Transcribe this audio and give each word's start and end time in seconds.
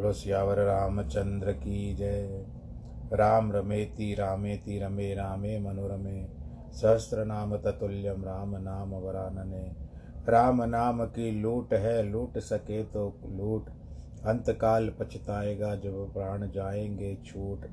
बोलो 0.00 0.12
सियावर 0.12 0.58
रामचंद्र 0.58 1.52
की 1.52 1.94
जय। 1.94 2.46
राम 3.12 3.52
रमेति, 3.52 4.14
रामेति 4.14 4.78
रमे, 4.78 5.14
रामे 5.14 5.58
मनोरमे। 5.58 6.28
सहस्र 6.72 7.24
नाम 7.24 7.56
ततुल्यम 7.56 8.24
राम 8.24 8.56
नाम 8.56 8.90
वरानने। 8.90 9.72
राम 10.28 10.62
नाम 10.62 11.04
की 11.04 11.30
लूट 11.30 11.74
है, 11.74 12.02
लूट 12.02 12.38
सके 12.38 12.82
तो 12.82 13.14
लूट। 13.26 13.68
अंतकाल 14.26 14.88
पछताएगा, 14.88 15.74
जब 15.74 16.12
प्राण 16.14 16.50
जाएँगे 16.50 17.18
छूट। 17.26 17.66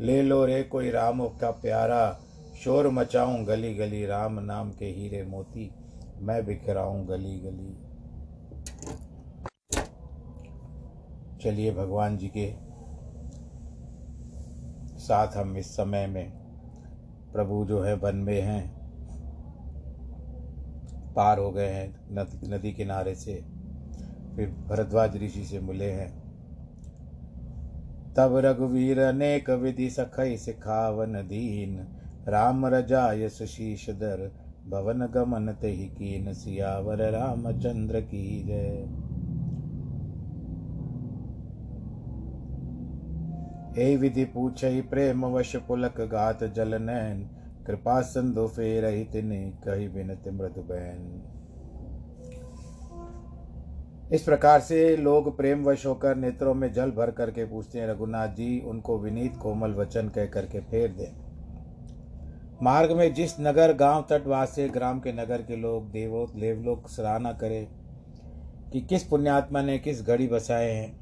ले 0.00 0.22
लो 0.22 0.44
रे 0.44 0.62
कोई 0.62 0.90
राम 0.90 1.28
का 1.28 1.50
प्यारा, 1.50 2.20
शोर 2.64 2.88
मचाऊं 2.88 3.48
गली 3.48 3.74
गली 3.74 4.06
राम 4.06 4.40
नाम 4.40 4.70
के 4.70 4.86
हीरे 4.86 5.22
मोती, 5.22 5.74
मैं 6.18 6.46
बिखराऊं 6.46 7.08
गली 7.08 7.40
गली 7.40 7.81
चलिए 11.42 11.70
भगवान 11.72 12.16
जी 12.16 12.28
के 12.36 12.50
साथ 14.98 15.36
हम 15.36 15.56
इस 15.56 15.70
समय 15.72 16.06
में 16.06 16.30
प्रभु 17.32 17.64
जो 17.64 17.80
है 17.82 17.94
वन 17.94 18.16
में 18.16 18.40
हैं, 18.40 18.62
पार 21.14 21.38
हो 21.38 21.50
गए 21.50 21.68
हैं 21.68 21.88
नदी 22.50 22.72
किनारे 22.72 23.14
से, 23.14 23.34
फिर 24.36 24.48
भरद्वाज 24.68 25.16
ऋषि 25.22 25.44
से 25.44 25.60
मिले 25.60 25.90
हैं। 25.90 26.10
तब 28.14 28.36
रघुवीर 28.36 29.00
अनेक 29.00 29.50
विधि 29.50 29.90
सखई 29.90 30.36
सिखावन 30.36 31.12
दीन, 31.28 31.78
राम 32.28 32.66
रजाय 32.66 33.28
शीश 33.28 33.88
दर, 33.90 34.30
भवन 34.68 35.06
गमन 35.06 35.52
ते 35.52 35.72
कीन 35.88 36.32
सियावर 36.32 37.10
रामचंद्र 37.10 38.00
की 38.00 38.42
जय। 38.42 39.11
ए 43.78 43.96
विधि 43.96 44.24
पूछई 44.24 44.80
प्रेम 44.80 45.26
वश 45.26 45.56
पुलक 45.56 46.00
गात 46.00 46.44
जल 46.44 46.82
नैन, 46.82 47.30
कृपा 47.66 48.00
संधु 48.00 48.46
फेर 48.46 49.08
तिने 49.12 49.52
कही 49.68 49.88
बिनत 49.88 50.24
मृदु 50.28 50.60
बहन 50.60 51.22
इस 54.12 54.22
प्रकार 54.22 54.60
से 54.60 54.96
लोग 54.96 55.36
प्रेम 55.36 55.64
वश 55.64 55.86
होकर 55.86 56.16
नेत्रों 56.16 56.54
में 56.54 56.72
जल 56.72 56.90
भर 56.90 57.10
करके 57.10 57.44
पूछते 57.44 57.78
हैं, 57.78 57.86
रघुनाथ 57.88 58.28
जी, 58.28 58.60
उनको 58.60 58.98
विनीत 58.98 59.36
कोमल 59.36 59.70
वचन 59.70 60.08
कह 60.08 60.26
करके 60.26 60.60
फेर 60.60 60.92
दें। 60.92 61.22
मार्ग 62.62 62.92
में 62.92 63.14
जिस 63.14 63.40
नगर, 63.40 63.72
गाँव 63.72 64.06
तटवासी 64.10 64.68
ग्राम 64.68 65.00
के 65.00 65.12
नगर 65.12 65.42
के 65.42 65.56
लोग, 65.56 65.90
देवो, 65.90 66.26
देवलोक 66.26 66.88
सराहना 66.88 67.32
करें 67.32 67.66
कि 68.72 68.80
किस 68.80 69.04
पुण्यात्मा 69.04 69.62
ने 69.62 69.78
किस 69.78 70.06
घड़ी 70.06 70.26
बसाए 70.26 70.70
हैं। 70.70 71.01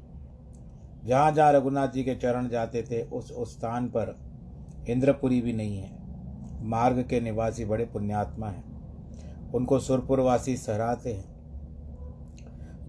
जहाँ 1.05 1.31
जहाँ 1.31 1.53
रघुनाथ 1.53 1.87
जी 1.87 2.03
के 2.03 2.15
चरण 2.15 2.49
जाते 2.49 2.81
थे, 2.81 3.03
उस 3.03 3.31
उस 3.31 3.59
स्थान 3.59 3.87
पर 3.87 4.19
इंद्रपुरी 4.89 5.41
भी 5.41 5.53
नहीं 5.53 5.77
है। 5.77 5.91
मार्ग 6.65 7.07
के 7.09 7.21
निवासी 7.21 7.65
बड़े 7.65 7.85
पुण्यात्मा 7.85 8.47
हैं। 8.47 8.71
उनको 9.51 9.79
सुरपुरवासी 9.79 10.57
सहराते 10.57 11.13
हैं। 11.13 11.31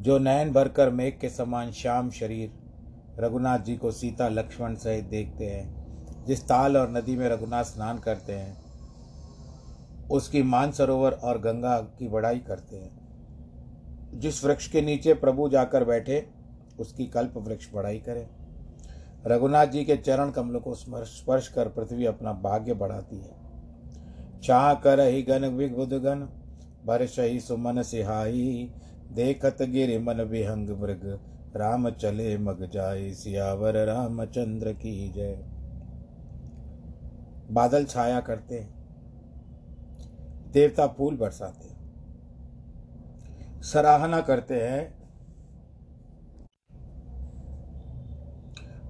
जो 0.03 0.19
नयन 0.19 0.53
भरकर 0.53 0.91
मेघ 0.91 1.19
के 1.19 1.29
समान 1.29 1.73
श्याम 1.73 2.11
शरीर 2.11 2.53
रघुनाथ 3.19 3.59
जी 3.59 3.76
को 3.76 3.91
सीता 3.91 4.29
लक्ष्मण 4.29 4.75
सहित 4.75 5.05
देखते 5.05 5.47
हैं, 5.47 5.82
जिस 6.25 6.44
ताल 6.44 6.76
और 6.76 6.91
नदी 6.91 7.17
में 7.17 7.29
रघुनाथ 7.29 7.65
स्नान 7.65 7.99
करते 7.99 8.32
हैं, 8.32 8.62
उसकी 10.11 10.43
मानसरोवर 10.43 11.12
और 11.12 11.38
गंगा 11.38 11.81
की 11.81 12.08
बड़ाई 12.08 12.38
करते 12.38 12.76
हैं। 12.76 13.03
जिस 14.20 14.44
वृक्ष 14.44 14.69
के 14.69 14.81
नीचे 14.81 15.15
प्रभु 15.15 15.49
जाकर 15.49 15.85
बैठे 15.85 16.42
उसकी 16.82 17.06
कल्प 17.06 17.37
वृक्ष 17.38 17.73
बढ़ाई 17.75 17.99
करे। 17.99 18.26
रघुनाथ 19.26 19.67
जी 19.67 19.84
के 19.84 19.96
चरण 19.96 20.31
कमलों 20.31 20.61
को 20.61 20.75
स्पर्श 20.75 21.49
कर 21.49 21.69
पृथ्वी 21.69 22.06
अपना 22.06 22.32
भाग्य 22.43 22.75
बढ़ाती 22.75 23.17
है। 23.17 24.40
चाह 24.40 24.73
कर 24.76 25.00
ही 25.00 25.23
गन 25.23 25.44
विबुध 25.49 25.93
गन 26.02 26.29
बरस 26.87 27.17
ही 27.19 27.40
सुमन 27.40 27.82
सिहाई, 27.82 28.70
देखत 29.12 29.62
गिर 29.62 29.99
मन 30.02 30.20
विहंग 30.23 30.70
मृग, 30.81 31.05
राम 31.56 31.88
चले 31.93 32.37
मग 32.38 32.69
जाए 32.70 33.11
सियावर 33.12 33.76
रामचंद्र 33.87 34.73
की 34.75 35.08
जय। 35.08 35.38
बादल 37.50 37.84
छाया 37.84 38.20
करते 38.20 38.61
देवता 40.52 40.87
फूल 40.88 41.17
बरसाते 41.17 41.70
सराहना 43.62 44.20
करते 44.20 44.61
हैं 44.61 45.02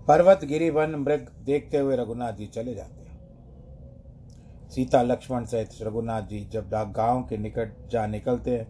पर्वत 0.09 0.45
गिरी 0.45 0.71
वन 0.71 0.95
मृग 0.99 1.27
देखते 1.45 1.79
हुए 1.79 1.97
रघुनाथ 1.97 2.33
जी 2.33 2.47
चले 2.47 2.75
जाते 2.75 3.03
हैं। 3.03 4.71
सीता, 4.71 5.03
लक्ष्मण 5.03 5.45
सहित 5.45 5.69
रघुनाथ 5.83 6.23
जी 6.23 6.41
जब 6.53 6.71
गाँव 6.71 7.23
के 7.23 7.37
निकट 7.37 7.89
जा 7.91 8.07
निकलते 8.07 8.51
हैं, 8.51 8.67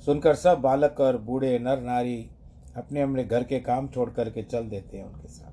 सुनकर 0.00 0.34
सब 0.34 0.60
बालक 0.60 1.00
और 1.00 1.18
बूढ़े 1.18 1.58
नर 1.58 1.80
नारी 1.80 2.30
अपने 2.76 3.02
अपने 3.02 3.24
घर 3.24 3.44
के 3.44 3.60
काम 3.60 3.88
छोड़ 3.88 4.10
करके 4.10 4.42
चल 4.42 4.68
देते 4.68 4.98
हैं 4.98 5.04
उनके 5.04 5.28
साथ। 5.28 5.52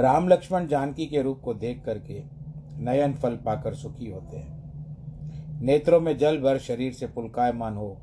राम, 0.00 0.28
लक्ष्मण 0.28 0.66
जानकी 0.66 1.06
के 1.06 1.22
रूप 1.22 1.40
को 1.40 1.54
देख 1.54 1.82
करके 1.84 2.22
नयन 2.78 3.14
फल 3.14 3.36
पाकर 3.36 3.74
सुखी 3.74 4.10
होते 4.10 4.36
हैं। 4.36 5.60
नेत्रों 5.60 6.00
में 6.00 6.16
जल 6.18 6.38
भर 6.38 6.58
शरीर 6.58 6.92
से 6.92 7.06
पुलकायमान 7.06 7.74
हो, 7.74 7.96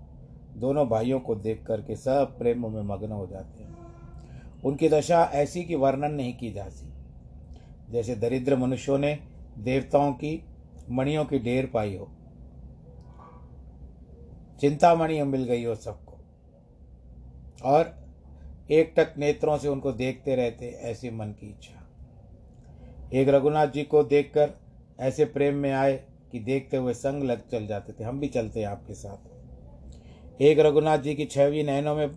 दोनों 0.58 0.88
भाइयों 0.90 1.20
को 1.20 1.36
देख 1.36 1.66
करके 1.66 1.96
सब 1.96 2.38
प्रेम 2.38 2.68
में 2.72 2.82
मग्न 2.84 3.12
हो 3.12 3.28
जाते 3.28 3.64
हैं। 3.64 3.83
उनकी 4.66 4.90
दशा 4.90 5.32
ऐसी 5.34 5.64
की 5.64 5.76
वर्णन 5.76 6.12
नहीं 6.12 6.38
की 6.38 6.52
जा 6.52 6.70
सी 6.70 6.94
जैसे 7.90 8.16
दरिद्र 8.16 8.56
मनुष्यों 8.56 8.98
ने 8.98 9.20
देवताओं 9.58 10.14
की, 10.14 10.46
मणियों 10.90 11.26
की 11.26 11.40
ढेर 11.40 11.66
पाई 11.66 11.96
हो। 11.96 12.12
चिंतामणि 14.62 15.24
मिल 15.24 15.44
गई 15.44 15.64
हो 15.64 15.76
सबको। 15.76 16.14
और 17.66 18.04
एक 18.72 18.94
टक 18.98 19.14
नेत्रों 19.18 19.58
से 19.58 19.68
उनको 19.68 19.92
देखते 19.92 20.36
रहते 20.36 20.70
ऐसी 20.70 21.10
मन 21.10 21.28
की 21.28 21.50
इच्छा। 21.50 21.90
एक 23.14 23.30
रघुनाथ 23.30 23.68
जी 23.68 23.84
को 23.84 24.04
देखकर 24.04 24.52
ऐसे 25.00 25.26
प्रेम 25.26 25.56
में 25.56 25.72
आए 25.72 26.04
कि 26.32 26.40
देखते 26.40 26.78
हुए 26.78 26.94
संग 26.94 27.24
लग 27.24 27.50
चल 27.50 27.68
जाते 27.68 27.94
थे। 27.94 28.04
हम 28.04 28.20
भी 28.20 28.28
चलते 28.28 28.60
हैं 28.60 28.68
आपके 28.68 28.94
साथ। 28.94 29.18
एक 30.42 30.60
रघुनाथ 30.60 30.98
जी 30.98 31.16
की 31.16 31.26
छवि 31.26 31.64
नैनों 31.64 31.96
में 31.96 32.08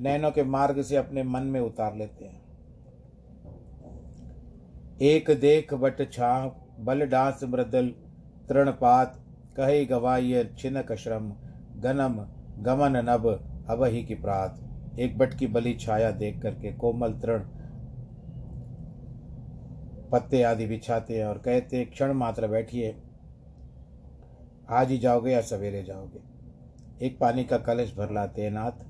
नैनों 0.00 0.30
के 0.30 0.42
मार्ग 0.42 0.80
से 0.82 0.96
अपने 0.96 1.22
मन 1.22 1.42
में 1.42 1.60
उतार 1.60 1.96
लेते 1.96 2.24
हैं। 2.24 2.40
एक 5.02 5.30
देख 5.30 5.74
बट 5.74 6.00
छाप 6.12 6.66
बल 6.80 7.06
डांस 7.06 7.44
मृदल, 7.44 7.88
तृणपात, 8.48 9.16
कहे 9.56 9.84
गवाय 9.84 10.44
छिनक 10.58 10.92
श्रम, 10.92 11.32
गनम, 11.76 12.14
गमन 12.62 12.96
नभ 13.04 13.26
अबही 13.70 14.02
की 14.04 14.14
प्रात। 14.14 14.98
एक 14.98 15.18
बट 15.18 15.34
की 15.34 15.46
बली 15.46 15.74
छाया 15.74 16.10
देख 16.10 16.40
करके 16.42 16.72
कोमल 16.72 17.12
तृण 17.12 17.44
पत्ते 20.12 20.42
आदि 20.42 20.66
बिछाते 20.66 21.18
हैं 21.18 21.24
और 21.24 21.38
कहते 21.38 21.84
क्षण 21.84 22.12
मात्र 22.12 22.46
बैठिए। 22.46 22.94
आज 24.70 24.90
ही 24.90 24.98
जाओगे 24.98 25.32
या 25.32 25.40
सवेरे 25.40 25.82
जाओगे। 25.82 27.06
एक 27.06 27.18
पानी 27.18 27.44
का 27.44 27.58
कलश 27.58 27.94
भर 27.96 28.10
लाते 28.10 28.42
हैं 28.42 28.50
नाथ, 28.50 28.84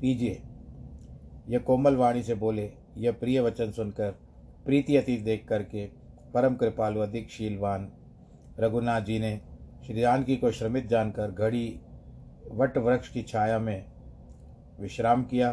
पीजिए। 0.00 0.42
यह 1.48 1.58
कोमल 1.58 1.96
वाणी 1.96 2.22
से 2.22 2.34
बोले 2.34 2.72
यह 2.96 3.12
प्रिय 3.12 3.40
वचन 3.40 3.72
सुनकर 3.72 4.10
प्रीति 4.64 4.96
अति 4.96 5.16
देख 5.16 5.46
करके 5.48 5.86
परम 6.34 6.54
कृपालु 6.54 7.00
अधिक 7.00 7.30
शीलवान 7.30 7.92
रघुनाथ 8.60 9.00
जी 9.00 9.18
ने 9.18 9.40
श्री 9.86 10.00
जानकी 10.00 10.36
को 10.36 10.50
श्रमित 10.50 10.86
जानकर 10.86 11.30
घड़ी 11.30 11.80
वट 12.52 12.78
वृक्ष 12.78 13.08
की 13.08 13.22
छाया 13.22 13.58
में 13.58 13.86
विश्राम 14.80 15.24
किया। 15.24 15.50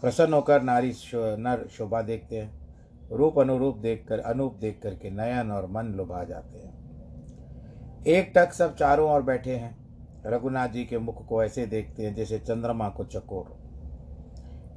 प्रसन्न 0.00 0.32
होकर 0.32 0.62
नारी 0.62 0.92
शो, 0.92 1.36
नर 1.36 1.68
शोभा 1.68 2.02
देखते 2.02 2.38
हैं। 2.38 2.64
रूप 3.12 3.38
अनुरूप 3.38 3.76
देखकर 3.76 4.18
अनूप 4.18 4.54
देख 4.54 4.80
करके 4.82 5.10
नयन 5.10 5.50
और 5.50 5.66
मन 5.66 5.86
लुभा 5.86 6.24
जाते 6.24 6.58
हैं। 6.58 8.04
एक 8.06 8.32
टक 8.36 8.52
सब 8.52 8.76
चारों 8.76 9.10
ओर 9.10 9.22
बैठे 9.22 9.56
हैं। 9.56 9.83
रघुनाथ 10.26 10.68
जी 10.68 10.84
के 10.84 10.98
मुख 10.98 11.26
को 11.26 11.44
ऐसे 11.44 11.66
देखते 11.66 12.06
हैं 12.06 12.14
जैसे 12.14 12.38
चंद्रमा 12.38 12.88
को 12.88 13.04
चकोर। 13.04 13.64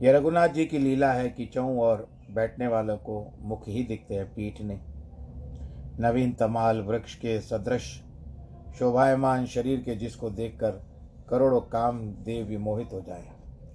यह 0.05 0.17
रघुनाथ 0.17 0.49
जी 0.49 0.65
की 0.65 0.77
लीला 0.77 1.11
है 1.11 1.29
कि 1.29 1.45
चौं 1.45 1.79
और 1.79 2.09
बैठने 2.31 2.67
वालों 2.67 2.97
को 2.97 3.33
मुख 3.39 3.67
ही 3.67 3.83
दिखते 3.83 4.15
हैं 4.15 4.33
पीठ 4.33 4.61
ने। 4.61 4.79
नवीन 5.99 6.33
तमाल 6.33 6.81
वृक्ष 6.81 7.15
के 7.15 7.41
सदृश, 7.41 8.03
शोभायमान 8.79 9.45
शरीर 9.45 9.79
के 9.79 9.95
जिसको 9.95 10.29
देखकर 10.29 10.71
करोड़ों 11.29 11.61
काम 11.61 11.99
देव 12.11 12.45
विमोहित 12.45 12.93
हो 12.93 13.01
जाए। 13.01 13.27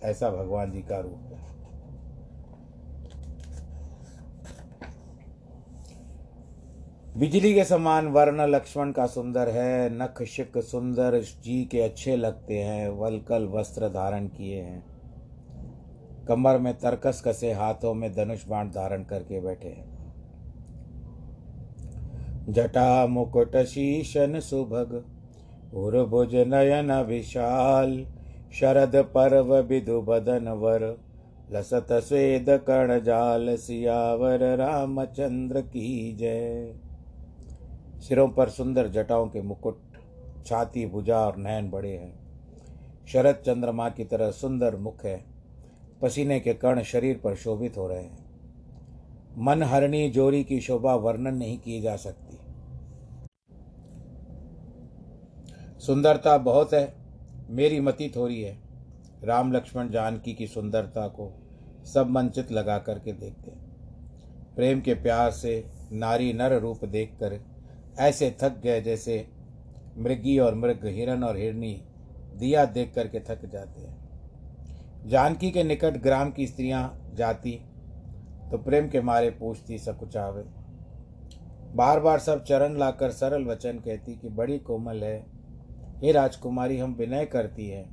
ऐसा 0.02 0.30
भगवान 0.30 0.72
जी 0.72 0.82
का 0.82 0.98
रूप 0.98 1.30
है। 1.32 1.51
बिजली 7.22 7.54
के 7.54 7.64
समान 7.64 8.06
वर्ण 8.06 8.46
लक्ष्मण 8.46 8.92
का 8.92 9.06
सुंदर 9.06 9.48
है, 9.48 9.98
नख 9.98 10.22
शिक 10.22 10.58
सुंदर, 10.58 11.20
जी 11.20 11.64
के 11.64 11.80
अच्छे 11.80 12.16
लगते 12.16 12.58
हैं, 12.58 12.88
वलकल 12.88 13.44
वस्त्र 13.44 13.88
धारण 13.88 14.26
किए 14.26 14.60
हैं। 14.60 14.84
कमर 16.28 16.58
में 16.58 16.74
तरकस 16.74 17.22
कसे, 17.26 17.52
हाथों 17.52 17.94
में 17.94 18.12
धनुष 18.12 18.46
बाण 18.48 18.68
धारण 18.68 19.02
करके 19.02 19.40
बैठे 19.40 19.68
हैं। 19.68 20.14
जटा 22.48 23.06
मुकुट 23.06 23.56
शीशन 23.56 24.40
सुभग, 24.40 25.04
उर्भुज 25.74 26.34
नयन 26.34 26.92
विशाल, 26.92 28.06
शरद 28.52 28.96
पर्व 28.96 29.62
बिदु 29.62 30.02
बदन 30.02 30.48
वर, 30.48 30.98
लसत 31.52 31.86
स्वेद 31.92 32.46
कर्ण 32.50 33.02
जाल 33.02 33.56
सियावर, 33.56 34.56
रामचंद्र 34.56 35.60
की 35.60 36.16
जय। 36.16 36.81
सिरों 38.02 38.28
पर 38.28 38.48
सुंदर 38.48 38.88
जटाओं 38.88 39.28
के 39.28 39.42
मुकुट, 39.42 39.80
छाती 40.46 40.86
भुजा 40.86 41.18
और 41.18 41.36
नयन 41.36 41.70
बड़े 41.70 41.96
हैं। 41.96 42.22
शरद 43.06 43.34
चंद्रमा 43.34 43.88
की 43.88 44.04
तरह 44.04 44.30
सुंदर 44.30 44.76
मुख 44.76 45.04
है। 45.04 45.24
पसीने 46.02 46.40
के 46.40 46.54
कण 46.54 46.82
शरीर 46.82 47.20
पर 47.24 47.34
शोभित 47.34 47.78
हो 47.78 47.88
रहे 47.88 48.02
हैं। 48.02 48.24
मन 49.38 49.62
हरणी 49.62 50.10
जोरी 50.10 50.44
की 50.44 50.60
शोभा 50.60 50.94
वर्णन 50.94 51.34
नहीं 51.34 51.58
की 51.58 51.80
जा 51.80 51.96
सकती। 51.96 52.38
सुंदरता 55.80 56.38
बहुत 56.38 56.74
है, 56.74 56.94
मेरी 57.50 57.80
मति 57.80 58.12
थोड़ी 58.16 58.42
है। 58.42 58.58
राम 59.24 59.52
लक्ष्मण 59.52 59.90
जानकी 59.90 60.32
की 60.32 60.46
सुंदरता 60.46 61.08
को 61.08 61.32
सब 61.84 62.06
मंचित 62.10 62.52
लगा 62.52 62.78
करके 62.78 63.12
देखते 63.12 63.50
हैं। 63.50 63.72
प्रेम 64.56 64.80
के 64.80 64.94
प्यार 64.94 65.30
से 65.30 65.64
नारी 65.92 66.32
नर 66.32 66.58
रूप 66.58 66.84
देखकर 66.84 67.51
ऐसे 67.98 68.36
थक 68.42 68.60
गए 68.62 68.80
जैसे 68.80 69.28
मृगी 69.98 70.38
और 70.38 70.54
मृग 70.54 70.80
हिरण 70.84 71.22
और 71.22 71.36
हिरणी 71.36 71.82
दिया 72.36 72.64
देख 72.64 72.94
करके 72.94 73.20
थक 73.20 73.46
जाते 73.46 73.80
हैं। 73.80 75.08
जानकी 75.08 75.50
के 75.50 75.64
निकट 75.64 76.02
ग्राम 76.02 76.30
की 76.30 76.46
स्त्रियाँ 76.46 77.12
जाती 77.14 77.60
तो 78.50 78.58
प्रेम 78.58 78.88
के 78.88 79.00
मारे 79.00 79.30
पूछती, 79.30 79.78
सकुचावे। 79.78 80.42
बार 81.76 82.00
बार 82.00 82.18
सब 82.18 82.44
चरण 82.44 82.78
लाकर 82.78 83.10
सरल 83.10 83.44
वचन 83.44 83.78
कहती 83.78 84.14
कि, 84.14 84.28
बड़ी 84.28 84.58
कोमल 84.58 85.04
है। 85.04 85.26
हे 85.98 86.12
राजकुमारी, 86.12 86.78
हम 86.78 86.94
विनय 86.94 87.24
करती 87.24 87.68
है 87.68 87.86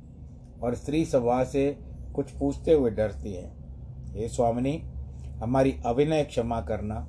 और 0.62 0.74
स्त्री 0.74 1.04
सभा 1.04 1.44
से 1.44 1.78
कुछ 2.14 2.30
पूछते 2.30 2.72
हुए 2.72 2.90
डरती 2.90 3.32
है। 3.32 3.52
हे 4.14 4.28
स्वामिनी, 4.28 4.82
हमारी 5.42 5.76
अविनय 5.86 6.24
क्षमा 6.24 6.60
करना। 6.60 7.06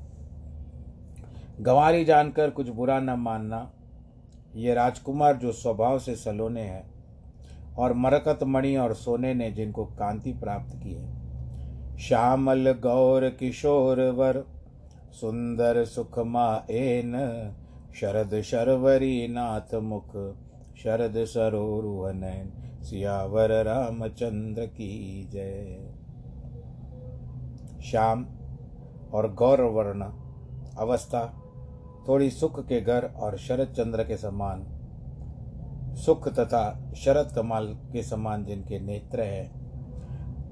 गंवारी 1.62 2.06
जानकर 2.06 2.50
कुछ 2.50 2.70
बुरा 2.70 3.00
न 3.00 3.10
मानना, 3.10 3.72
ये 4.56 4.74
राजकुमार 4.74 5.36
जो 5.36 5.52
स्वभाव 5.52 6.00
से 6.00 6.16
सलोने 6.16 6.62
हैं 6.62 7.76
और 7.76 7.94
मरकत 7.94 8.40
मणि 8.44 8.76
और 8.76 8.94
सोने 8.94 9.34
ने 9.34 9.52
जिनको 9.52 9.86
कांति 9.86 10.34
प्राप्त 10.34 10.76
की 10.76 10.94
है। 10.94 11.98
श्यामल 11.98 12.72
गौर 12.72 13.30
किशोर 13.30 14.02
वर, 14.10 14.44
सुंदर 15.12 15.84
सुखमा 15.86 16.66
एन 16.70 17.14
शरद 17.96 18.42
शर्वरी 18.42 19.28
नाथ 19.28 19.76
मुख, 19.76 20.16
शरद 20.78 21.24
सरोरुहन 21.26 22.22
सियावर 22.84 23.52
रामचंद्र 23.64 24.66
की 24.66 25.30
जय। 25.32 25.78
श्याम 27.82 28.26
और 29.14 29.34
गौरवर्ण 29.34 30.12
अवस्था 30.78 31.38
थोड़ी 32.08 32.30
सुख 32.30 32.68
के 32.68 32.82
घर 32.82 33.06
और 33.06 33.38
शरद 33.38 33.68
चंद्र 33.68 34.04
के 34.04 34.18
समान। 34.18 34.66
सुख 35.96 36.28
तथा 36.28 36.94
शरद 36.96 37.32
कमाल 37.36 37.68
के 37.68 38.04
समान 38.04 38.46
जिनके 38.46 38.80
नेत्र 38.80 39.22
हैं, 39.22 39.52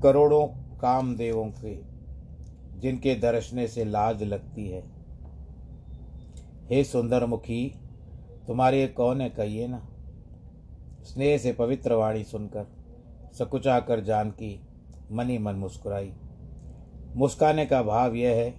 करोड़ों 0.04 0.48
कामदेवों 0.78 1.46
के, 1.46 1.76
जिनके 2.80 3.16
दर्शने 3.16 3.68
से 3.68 3.86
लाज 3.86 4.24
लगती 4.24 4.68
है। 4.68 4.84
हे 6.70 6.84
सुंदर 6.84 7.26
मुखी 7.26 7.76
तुम्हारे 8.48 8.88
कौन 8.88 9.22
है 9.22 9.30
कहिए 9.30 9.68
ना? 9.68 9.88
स्नेह 11.04 11.38
से 11.38 11.54
पवित्र 11.54 11.94
वाणी 11.94 12.24
सुनकर 12.24 12.68
सकुचा 13.34 13.80
कर 13.80 14.00
जानकी 14.00 14.68
मनी 15.12 15.38
मन 15.38 15.56
मुस्कुराई। 15.56 16.14
मुस्काने 17.16 17.66
का 17.66 17.84
भाव 17.84 18.16
यह 18.16 18.36
है 18.36 18.50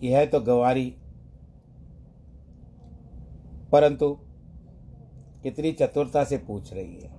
कि 0.00 0.08
है 0.08 0.26
तो 0.26 0.40
गवारी 0.40 0.94
परंतु 3.72 4.18
कितनी 5.42 5.72
चतुरता 5.72 6.24
से 6.24 6.38
पूछ 6.38 6.72
रही 6.72 7.00
है। 7.00 7.18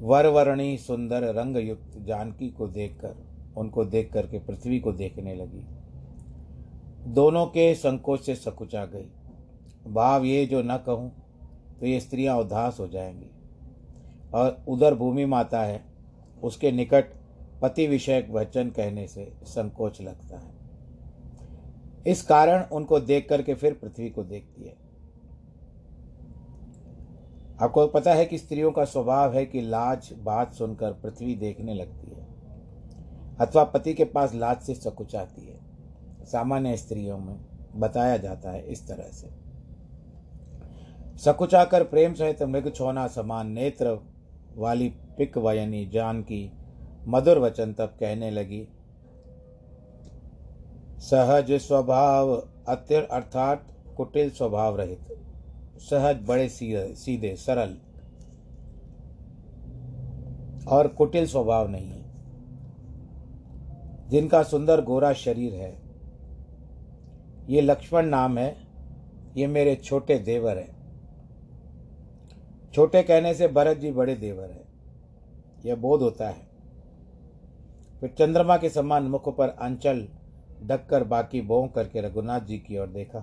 वर 0.00 0.26
वरवर्णी 0.26 0.78
सुंदर 0.78 1.22
रंग 1.22 1.56
युक्त 1.56 1.98
जानकी 1.98 2.48
को 2.48 2.68
देखकर, 2.68 3.14
उनको 3.56 3.84
देख 3.84 4.12
करके 4.12 4.38
पृथ्वी 4.38 4.80
को 4.80 4.92
देखने 4.92 5.34
लगी। 5.34 5.64
दोनों 7.12 7.46
के 7.46 7.74
संकोच 7.74 8.20
से 8.20 8.34
सकुचा 8.34 8.86
गई। 8.86 9.10
भाव 9.92 10.24
ये 10.24 10.46
जो 10.46 10.62
न 10.62 10.76
कहूँ 10.76 11.12
तो 11.80 11.86
ये 11.86 12.00
स्त्रियाँ 12.00 12.38
उदास 12.38 12.80
हो 12.80 12.88
जाएँगी। 12.88 13.30
और 14.34 14.64
उधर 14.68 14.94
भूमि 14.94 15.24
माता 15.24 15.62
है, 15.62 15.84
उसके 16.42 16.72
निकट 16.72 17.04
पति 17.62 17.86
विषयक 17.86 18.30
वचन 18.30 18.70
कहने 18.70 19.08
से 19.08 19.32
संकोच 19.42 20.00
लगता 20.00 20.38
है। 20.38 20.57
इस 22.08 22.22
कारण 22.22 22.62
उनको 22.72 23.00
देख 23.00 23.28
करके 23.28 23.54
फिर 23.54 23.72
पृथ्वी 23.72 24.08
को 24.10 24.22
देखती 24.24 24.64
है। 24.64 24.76
आपको 27.62 27.86
पता 27.86 28.14
है 28.14 28.24
कि 28.24 28.38
स्त्रियों 28.38 28.70
का 28.72 28.84
स्वभाव 28.84 29.34
है 29.34 29.44
कि 29.46 29.60
लाज 29.60 30.12
बात 30.18 30.52
सुनकर 30.54 30.92
पृथ्वी 30.92 31.34
देखने 31.34 31.74
लगती 31.74 32.10
है, 32.10 32.26
अथवा 33.40 33.64
पति 33.64 33.94
के 33.94 34.04
पास 34.04 34.34
लाज 34.34 34.60
से 34.62 34.74
सकुचाती 34.74 35.46
है। 35.46 36.26
सामान्य 36.26 36.76
स्त्रियों 36.76 37.18
में 37.18 37.36
बताया 37.76 38.16
जाता 38.16 38.50
है 38.50 38.62
इस 38.62 38.86
तरह 38.88 39.10
से। 39.12 39.28
सकुचाकर 41.18 41.84
प्रेम 41.84 42.14
सहित 42.14 42.42
मृग 42.42 42.72
छोना 42.74 43.06
समान 43.08 43.50
नेत्र 43.50 43.98
वाली 44.56 44.88
पिक 45.18 45.38
वयनी 45.38 45.84
जान 45.86 46.22
की 46.22 46.50
मधुर 47.06 47.38
वचन 47.38 47.72
तब 47.72 47.96
कहने 48.00 48.30
लगी 48.30 48.66
सहज 50.98 51.52
स्वभाव, 51.52 52.48
अतिर 52.68 53.02
अर्थात 53.02 53.64
कुटिल 53.96 54.30
स्वभाव 54.30 54.76
रहित। 54.76 55.00
सहज, 55.76 56.16
बड़े, 56.26 56.48
सीधे 56.48 56.94
सीधे, 56.94 57.36
सरल। 57.36 57.78
और 60.68 60.88
कुटिल 60.88 61.26
स्वभाव 61.26 61.68
नहीं 61.68 61.90
है। 61.90 62.04
जिनका 64.08 64.42
सुंदर 64.42 64.84
गोरा 64.84 65.12
शरीर 65.12 65.54
है, 65.54 65.82
ये 67.48 67.60
लक्ष्मण 67.60 68.06
नाम 68.06 68.38
है, 68.38 68.56
ये 69.36 69.46
मेरे 69.46 69.76
छोटे 69.76 70.18
देवर 70.18 70.58
है। 70.58 70.76
छोटे 72.74 73.02
कहने 73.02 73.34
से 73.34 73.48
भरत 73.48 73.76
जी 73.76 73.92
बड़े 73.92 74.14
देवर 74.14 74.50
है। 74.50 74.64
यह 75.66 75.76
बोध 75.76 76.02
होता 76.02 76.28
है। 76.28 76.48
फिर 78.00 78.14
चंद्रमा 78.18 78.56
के 78.56 78.68
समान 78.68 79.02
मुख 79.02 79.36
पर 79.36 79.48
अंचल 79.48 80.08
ढककर 80.66 81.04
बाकी 81.04 81.40
बोह 81.40 81.68
करके 81.68 82.00
रघुनाथ 82.00 82.40
जी 82.40 82.58
की 82.58 82.78
ओर 82.78 82.86
देखा। 82.86 83.20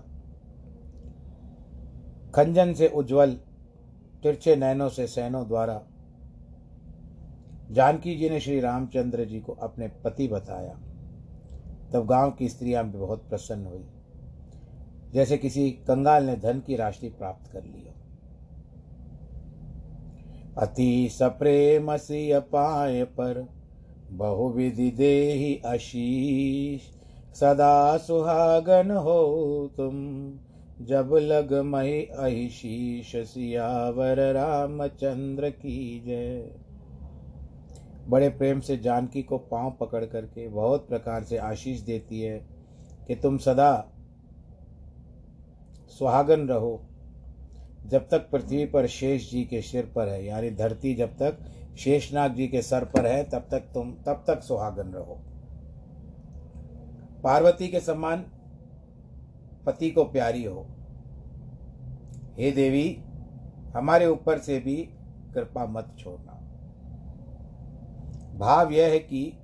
खंजन 2.35 2.73
से 2.73 2.87
उज्जवल, 2.87 3.33
तिरछे 4.23 4.55
नयनों 4.55 4.89
से 4.89 5.07
सैनों 5.07 5.47
द्वारा 5.47 5.83
जानकी 7.71 8.15
जी 8.15 8.29
ने 8.29 8.39
श्री 8.39 8.59
रामचंद्र 8.59 9.25
जी 9.25 9.39
को 9.39 9.53
अपने 9.53 9.87
पति 9.87 10.27
बताया। 10.27 10.73
तब 11.93 12.05
गाँव 12.05 12.31
की 12.31 12.49
स्त्रियाँ 12.49 12.91
भी 12.91 12.97
बहुत 12.97 13.29
प्रसन्न 13.29 13.65
हुई। 13.65 13.85
जैसे 15.13 15.37
किसी 15.37 15.71
कंगाल 15.71 16.23
ने 16.23 16.35
धन 16.35 16.59
की 16.59 16.75
राशि 16.75 17.09
प्राप्त 17.09 17.51
कर 17.51 17.63
ली 17.63 17.87
हो। 17.87 17.93
अति 20.61 21.09
सप्रेम 21.11 21.95
सी 21.97 22.39
पाए 22.39 23.03
पर 23.03 23.49
बहुविधि 24.11 24.91
दे 24.91 25.61
आशीष 25.65 26.94
सदा 27.35 27.97
सुहागन 27.97 28.91
हो 28.91 29.69
तुम। 29.77 29.95
जब 30.85 31.09
लग 31.13 31.53
मही 31.53 32.05
अहिशीष, 32.05 33.15
सियावर 33.15 34.33
रामचंद्र 34.33 35.49
की 35.49 36.03
जय। 36.05 36.55
बड़े 38.07 38.29
प्रेम 38.29 38.59
से 38.59 38.77
जानकी 38.77 39.23
को 39.23 39.37
पाँव 39.37 39.77
पकड़ 39.79 40.05
करके 40.05 40.47
बहुत 40.47 40.87
प्रकार 40.87 41.23
से 41.23 41.37
आशीष 41.37 41.79
देती 41.79 42.21
है 42.21 42.45
कि 43.07 43.15
तुम 43.15 43.37
सदा 43.37 43.87
सुहागन 45.99 46.47
रहो। 46.47 46.81
जब 47.87 48.09
तक 48.09 48.29
पृथ्वी 48.31 48.65
पर 48.65 48.87
शेष 48.87 49.31
जी 49.31 49.43
के 49.43 49.61
सिर 49.61 49.91
पर 49.95 50.07
है, 50.07 50.25
यानी 50.25 50.51
धरती 50.51 50.95
जब 50.95 51.09
तक 51.09 51.37
शेषनाग 51.77 52.35
जी 52.35 52.47
के 52.47 52.61
सर 52.61 52.85
पर 52.85 53.05
है, 53.05 53.23
तब 53.23 53.47
तक 53.51 53.59
तुम, 53.59 53.91
तब 53.91 54.23
तक 54.27 54.43
सुहागन 54.43 54.87
रहो। 54.87 55.19
पार्वती 57.25 57.67
के 57.67 57.79
समान 57.79 58.25
पति 59.65 59.91
को 59.91 60.03
प्यारी 60.03 60.43
हो। 60.43 60.67
हे 62.39 62.51
देवी, 62.51 63.03
हमारे 63.75 64.07
ऊपर 64.07 64.37
से 64.37 64.59
भी 64.59 64.75
कृपा 65.33 65.65
मत 65.65 65.95
छोड़ना। 65.99 66.31
भाव 68.37 68.71
यह 68.71 68.87
है 68.87 68.99
कि 68.99 69.39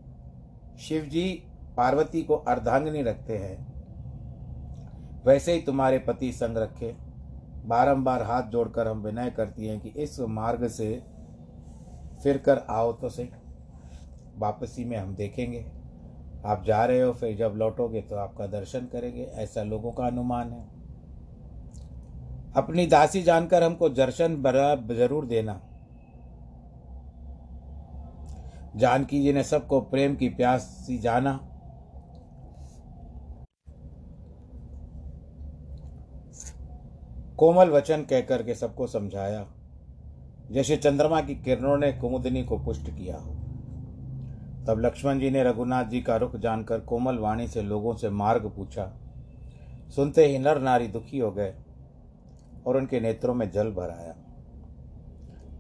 शिव 0.80 1.04
जी 1.04 1.44
पार्वती 1.78 2.22
को 2.24 2.36
अर्धांगनी 2.36 3.02
रखते 3.02 3.38
हैं। 3.38 3.74
वैसे 5.26 5.54
ही 5.54 5.62
तुम्हारे 5.62 6.00
पति 6.00 6.32
संग 6.32 6.58
रखे। 6.58 6.96
बारंबार 7.66 8.24
हाथ 8.24 8.44
जोड़कर 8.44 8.88
हम 8.88 9.04
विनय 9.04 9.32
करती 9.32 9.68
हैं 9.68 9.80
कि 9.80 9.90
इस 9.90 10.20
मार्ग 10.20 10.68
से 10.68 11.04
फिर 12.24 12.38
कर 12.38 12.58
आओ 12.58 12.94
तो 12.94 13.10
सही। 13.10 13.30
वापसी 14.38 14.86
में 14.86 14.98
हम 14.98 15.16
देखेंगे। 15.16 15.81
आप 16.46 16.64
जा 16.64 16.84
रहे 16.86 17.02
हो, 17.02 17.12
फिर 17.14 17.36
जब 17.38 17.54
लौटोगे 17.56 18.02
तो 18.02 18.16
आपका 18.16 18.48
दर्शन 18.48 18.86
करेंगे, 18.86 19.24
ऐसा 19.24 19.64
लोगों 19.64 19.92
का 19.92 20.06
अनुमान 20.06 20.52
है। 20.52 20.64
अपनी 22.56 22.86
दासी 22.86 23.22
जानकर 23.24 23.64
हमको 23.64 23.90
दर्शन 23.90 24.36
ज़रूर 24.92 25.26
देना। 25.26 25.62
जानकी 28.76 29.22
जी 29.22 29.34
ने 29.34 29.44
सबको 29.44 29.80
प्रेम 29.82 30.16
की 30.16 30.30
प्यास 30.30 30.62
सी 30.62 30.98
जाना। 30.98 31.40
कोमल 37.38 37.70
वचन 37.70 38.04
कहकर 38.04 38.44
के 38.44 38.56
सबको 38.56 38.88
समझाया। 38.88 39.46
जैसे 40.52 40.78
चंद्रमा 40.78 41.22
की 41.22 41.36
किरणों 41.36 41.78
ने 41.78 41.92
कुमुदनी 41.94 42.44
को 42.44 42.58
पुष्ट 42.58 42.90
किया 42.90 43.18
हो। 43.18 43.41
तब 44.68 44.80
लक्ष्मण 44.80 45.20
जी 45.20 45.30
ने 45.30 45.44
रघुनाथ 45.44 45.86
जी 45.86 46.02
का 46.02 46.16
रुख 46.16 46.36
जानकर 46.36 46.80
कोमल 46.80 47.18
वाणी 47.18 47.48
से 47.48 47.62
लोगों 47.62 47.96
से 47.96 48.10
मार्ग 48.10 48.46
पूछा। 48.46 48.94
सुनते 49.96 50.26
ही 50.26 50.40
नर 50.40 50.62
नारी 50.62 50.88
दुखी 50.88 51.20
हो 51.20 51.32
गए 51.32 51.54
और 52.66 52.78
उनके 52.78 53.00
नेत्रों 53.00 53.34
में 53.34 53.52
जल 53.52 53.72
भर 53.72 53.90
आया। 53.90 54.16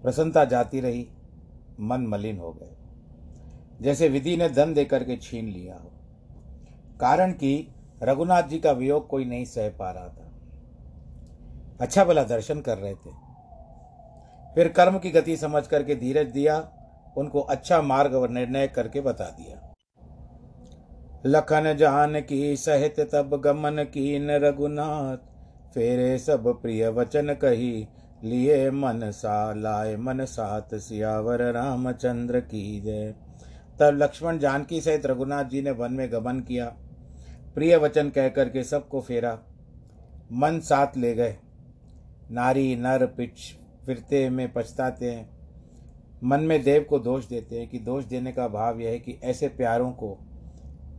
प्रसन्नता 0.03 0.45
जाती 0.45 0.79
रही, 0.79 1.07
मन 1.79 2.07
मलिन 2.07 2.37
हो 2.37 2.51
गए। 2.51 2.77
जैसे 3.81 4.09
विधि 4.09 4.37
ने 4.37 4.49
धन 4.49 4.73
देकर 4.73 5.03
के 5.03 5.17
छीन 5.17 5.45
लिया 5.45 5.75
हो। 5.75 5.91
कारण 6.99 7.31
कि 7.31 7.75
रघुनाथ 8.03 8.43
जी 8.43 8.59
का 8.59 8.71
वियोग 8.71 9.07
कोई 9.07 9.25
नहीं 9.25 9.45
सह 9.45 9.69
पा 9.69 9.91
रहा 9.91 10.07
था। 10.07 10.31
अच्छा 11.81 12.03
भला 12.03 12.23
दर्शन 12.23 12.61
कर 12.61 12.77
रहे 12.77 12.93
थे। 12.93 13.11
फिर 14.55 14.67
कर्म 14.67 14.99
की 14.99 15.11
गति 15.11 15.37
समझ 15.37 15.67
करके 15.67 15.95
धीरज 15.95 16.31
दिया 16.31 16.59
उनको 17.17 17.39
अच्छा 17.39 17.81
मार्ग 17.81 18.13
और 18.13 18.29
निर्णय 18.29 18.67
करके 18.67 19.01
बता 19.01 19.25
दिया। 19.25 19.67
लखन 21.25 21.77
जान 21.77 22.21
की 22.21 22.55
सहित 22.55 22.99
तब 22.99 23.41
गमन 23.41 23.83
की 23.83 24.19
न 24.19 24.31
रघुनाथ, 24.31 25.17
फेरे 25.73 26.17
सब 26.17 26.61
प्रिय 26.61 26.89
वचन 26.89 27.33
कही, 27.33 27.87
लिए 28.23 28.71
मन 28.71 29.11
सा 29.11 29.53
लाए 29.53 29.95
मन 29.95 30.25
सात 30.25 30.75
सियावर 30.75 31.51
रामचंद्र 31.51 32.39
की 32.39 32.81
जय। 32.81 33.15
तब 33.79 33.97
लक्ष्मण 33.97 34.37
जानकी 34.37 34.81
सहित 34.81 35.05
रघुनाथ 35.05 35.43
जी 35.43 35.61
ने 35.61 35.71
वन 35.71 35.93
में 35.93 36.11
गमन 36.11 36.39
किया। 36.39 36.65
प्रिय 37.55 37.77
वचन 37.77 38.09
कह 38.09 38.29
करके 38.29 38.63
सबको 38.63 39.01
फेरा। 39.01 39.39
मन 40.31 40.59
साथ 40.59 40.97
ले 40.97 41.13
गए। 41.13 41.37
नारी 42.31 42.75
नर 42.75 43.05
पिछ 43.05 43.57
फिरते 43.85 44.29
में 44.29 44.53
पछताते 44.53 45.11
हैं। 45.11 45.40
मन 46.23 46.39
में 46.39 46.63
देव 46.63 46.85
को 46.89 46.99
दोष 46.99 47.27
देते 47.27 47.59
हैं 47.59 47.69
कि 47.69 47.79
दोष 47.79 48.03
देने 48.03 48.31
का 48.31 48.47
भाव 48.47 48.79
यह 48.79 48.89
है 48.89 48.99
कि 48.99 49.19
ऐसे 49.23 49.47
प्यारों 49.47 49.91
को 49.91 50.17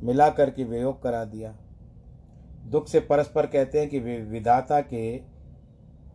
मिला 0.02 0.29
करके 0.29 0.64
वियोग 0.64 1.02
करा 1.02 1.25
दिया। 1.25 1.57
दुख 2.67 2.88
से 2.88 3.00
परस्पर 3.00 3.47
कहते 3.47 3.81
हैं 3.81 3.88
कि 3.88 3.99
विधाता 4.00 4.81
के 4.81 5.19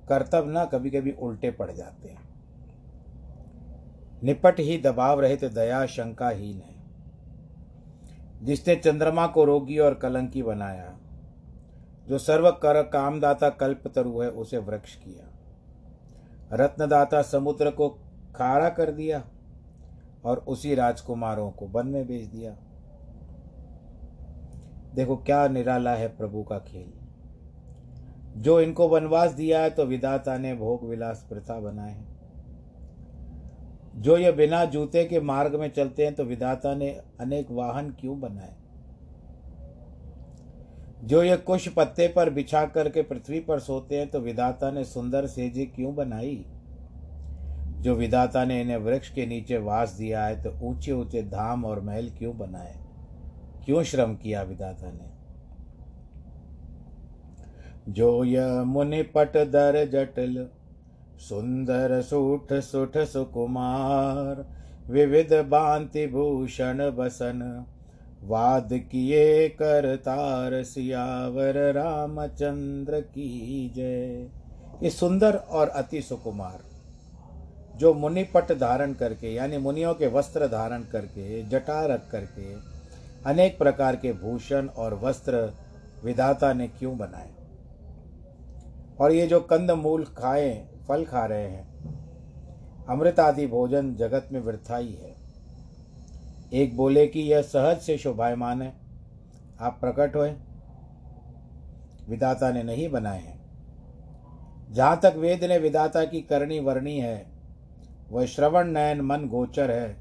कर्तव्य 0.07 0.51
ना 0.51 0.65
कभी 0.65 0.89
कभी 0.89 1.11
उल्टे 1.11 1.51
पड़ 1.51 1.71
जाते 1.71 2.09
हैं। 2.09 2.27
निपट 4.23 4.59
ही 4.59 4.77
दबाव 4.77 5.19
रहित 5.19 5.45
दया 5.45 5.85
शंकाहीन 5.85 6.57
है। 6.57 6.77
जिसने 8.45 8.75
चंद्रमा 8.75 9.27
को 9.27 9.45
रोगी 9.45 9.77
और 9.77 9.93
कलंकी 9.93 10.43
बनाया, 10.43 10.97
जो 12.07 12.17
सर्व 12.17 12.51
कर 12.51 12.83
कामदाता 12.83 13.49
कल्प 13.49 13.87
तरु 13.87 14.19
है, 14.19 14.29
उसे 14.29 14.57
वृक्ष 14.57 14.95
किया। 14.95 15.33
रत्नदाता 16.53 17.21
समुद्र 17.21 17.71
को 17.71 17.99
खारा 18.35 18.69
कर 18.69 18.91
दिया 18.91 19.23
और 20.25 20.37
उसी 20.37 20.75
राजकुमारों 20.75 21.51
को 21.51 21.65
वन 21.65 21.87
में 21.87 22.07
भेज 22.07 22.27
दिया। 22.27 22.51
देखो, 24.95 25.15
क्या 25.15 25.47
निराला 25.47 25.95
है 25.95 26.07
प्रभु 26.07 26.43
का 26.43 26.59
खेल। 26.59 26.93
जो 28.41 28.61
इनको 28.61 28.87
वनवास 28.87 29.31
दिया 29.31 29.61
है 29.61 29.69
तो 29.69 29.85
विदाता 29.85 30.37
ने 30.37 30.53
भोग 30.55 30.89
विलास 30.89 31.25
प्रथा 31.29 31.59
बनाए 31.59 31.91
हैं। 31.91 32.17
जो 33.95 34.17
ये 34.17 34.31
बिना 34.31 34.65
जूते 34.65 35.05
के 35.05 35.19
मार्ग 35.19 35.55
में 35.55 35.71
चलते 35.71 36.05
हैं 36.05 36.15
तो 36.15 36.23
विदाता 36.23 36.75
ने 36.75 36.89
अनेक 37.19 37.51
वाहन 37.51 37.89
क्यों 37.89 38.19
बनाए? 38.19 38.55
जो 41.03 41.23
ये 41.23 41.37
कुश 41.37 41.67
पत्ते 41.67 42.07
पर 42.07 42.29
बिछा 42.29 42.65
करके 42.65 43.01
पृथ्वी 43.01 43.39
पर 43.39 43.59
सोते 43.59 43.97
हैं 43.97 44.09
तो 44.09 44.19
विदाता 44.19 44.71
ने 44.71 44.83
सुंदर 44.83 45.27
सेजे 45.27 45.65
क्यों 45.65 45.95
बनाई? 45.95 46.45
जो 47.77 47.95
विदाता 47.95 48.45
ने 48.45 48.61
इन्हें 48.61 48.77
वृक्ष 48.77 49.09
के 49.09 49.25
नीचे 49.25 49.57
वास 49.57 49.91
दिया 49.91 50.25
है 50.25 50.43
तो 50.43 50.51
ऊँचे 50.61 50.91
ऊँचे 50.91 51.21
धाम 51.21 51.65
और 51.65 51.81
महल 51.81 52.09
क्यों 52.09 52.37
बनाए? 52.37 52.75
क्यों 53.65 53.83
श्रम 53.83 54.15
किया 54.15 54.41
विदाता 54.41 54.91
ने? 54.91 55.17
जो 57.91 58.23
य 58.23 58.63
मुनि 58.63 59.01
पट 59.03 59.37
दर 59.37 59.85
जटल, 59.85 60.47
सुंदर 61.17 62.01
सुठ 62.01 62.53
सुठ 62.53 62.97
सुकुमार, 62.97 64.45
विविध 64.89 65.33
बांति 65.33 66.07
भूषण 66.07 66.91
बसन, 66.91 67.65
वाद 68.23 68.69
किए 68.73 69.49
कर 69.49 69.95
तार 69.95 70.63
सियावर 70.63 71.73
रामचंद्र 71.73 73.01
की 73.01 73.71
जय। 73.75 74.27
ये 74.83 74.89
सुंदर 74.89 75.35
और 75.35 75.67
अति 75.67 76.01
सुकुमार। 76.01 76.76
जो 77.77 77.93
मुनिपट 77.93 78.51
धारण 78.59 78.93
करके, 78.93 79.33
यानी 79.33 79.57
मुनियों 79.57 79.93
के 79.93 80.07
वस्त्र 80.07 80.47
धारण 80.47 80.83
करके, 80.83 81.43
जटा 81.43 81.85
रख 81.85 82.11
करके, 82.11 82.53
अनेक 83.25 83.57
प्रकार 83.57 83.95
के 83.95 84.13
भूषण 84.13 84.67
और 84.67 84.93
वस्त्र 84.93 85.53
विधाता 86.05 86.53
ने 86.53 86.67
क्यों 86.67 86.97
बनाए? 86.97 87.31
और 88.99 89.11
ये 89.11 89.27
जो 89.27 89.39
कंद 89.39 89.71
मूल 89.71 90.03
खाए, 90.03 90.67
फल 90.87 91.05
खा 91.05 91.25
रहे 91.25 91.47
हैं 91.47 91.67
अमृत 92.89 93.19
आदि 93.19 93.47
भोजन 93.47 93.95
जगत 93.95 94.29
में 94.31 94.39
वृथाई 94.39 94.99
है। 95.03 95.15
एक 96.53 96.77
बोले 96.77 97.07
कि 97.07 97.19
यह 97.19 97.41
सहज 97.41 97.77
से 97.77 97.97
शोभायमान 97.97 98.61
है, 98.61 98.73
आप 99.61 99.77
प्रकट 99.81 100.15
हुए। 100.15 100.33
विदाता 102.09 102.51
ने 102.51 102.63
नहीं 102.63 102.89
बनाए 102.89 103.21
हैं। 103.21 103.37
जहाँ 104.73 104.99
तक 105.03 105.13
वेद 105.17 105.43
ने 105.43 105.57
विदाता 105.57 106.05
की 106.05 106.21
करनी 106.21 106.59
वर्णी 106.59 106.99
है 106.99 107.36
वह 108.11 108.25
श्रवण 108.25 108.67
नयन 108.67 109.01
मन 109.01 109.27
गोचर 109.27 109.71
है। 109.71 109.97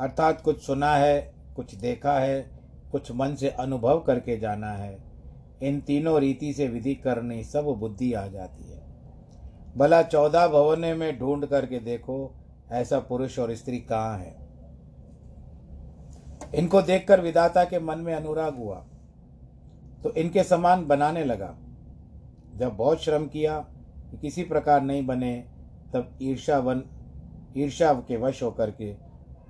अर्थात 0.00 0.40
कुछ 0.40 0.62
सुना 0.62 0.94
है, 0.94 1.34
कुछ 1.56 1.74
देखा 1.74 2.12
है, 2.12 2.50
कुछ 2.92 3.12
मन 3.12 3.34
से 3.34 3.48
अनुभव 3.48 4.00
करके 4.00 4.38
जाना 4.38 4.72
है। 4.72 4.98
इन 5.62 5.80
तीनों 5.80 6.20
रीति 6.20 6.52
से 6.52 6.68
विधि 6.68 6.94
करनी 6.94 7.44
सब 7.44 7.64
बुद्धि 7.64 8.12
आ 8.12 8.26
जाती 8.26 8.72
है। 8.72 8.82
भला 9.76 10.02
चौदह 10.02 10.48
भवने 10.48 10.94
में 10.94 11.18
ढूंढ 11.18 11.44
करके 11.44 11.78
देखो, 11.78 12.34
ऐसा 12.70 12.98
पुरुष 12.98 13.38
और 13.38 13.54
स्त्री 13.54 13.78
कहाँ 13.78 14.18
है। 14.18 14.42
इनको 16.54 16.82
देखकर 16.82 17.20
विदाता 17.20 17.64
के 17.64 17.80
मन 17.80 17.98
में 17.98 18.14
अनुराग 18.14 18.56
हुआ। 18.56 18.86
तो 20.02 20.10
इनके 20.10 20.42
समान 20.42 20.86
बनाने 20.86 21.24
लगा। 21.24 21.56
जब 22.56 22.76
बहुत 22.76 23.02
श्रम 23.02 23.26
किया 23.26 23.58
कि 24.10 24.16
किसी 24.16 24.42
प्रकार 24.42 24.82
नहीं 24.82 25.06
बने, 25.06 25.44
तब 25.94 26.18
ईर्षा 26.22 26.58
वन 26.58 26.82
ईर्षा 27.56 27.92
के 27.92 28.16
वश 28.16 28.42
होकर 28.42 28.70
के 28.70 28.94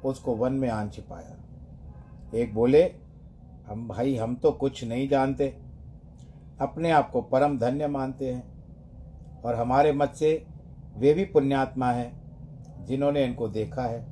उसको 0.05 0.35
वन 0.35 0.53
में 0.53 0.69
आन 0.69 0.91
छिपाया। 0.91 1.37
एक 2.35 2.55
बोले, 2.55 2.95
हम 3.69 3.89
भाई, 3.89 4.17
हम 4.17 4.35
तो 4.35 4.53
कुछ 4.53 4.85
नहीं 4.85 5.09
जानते। 5.09 5.57
अपने 6.61 6.91
आप 6.91 7.11
को 7.11 7.23
परम 7.23 7.59
धन्य 7.59 7.87
मानते 7.87 8.33
हैं। 8.33 8.53
और 9.45 9.55
हमारे 9.55 9.93
मत 9.93 10.13
से 10.15 10.47
वे 10.97 11.15
भी 11.15 11.25
पुण्यात्मा 11.25 11.91
हैं, 11.91 12.23
जिन्होंने 12.87 13.25
इनको 13.25 13.49
देखा 13.49 13.83
है 13.83 14.07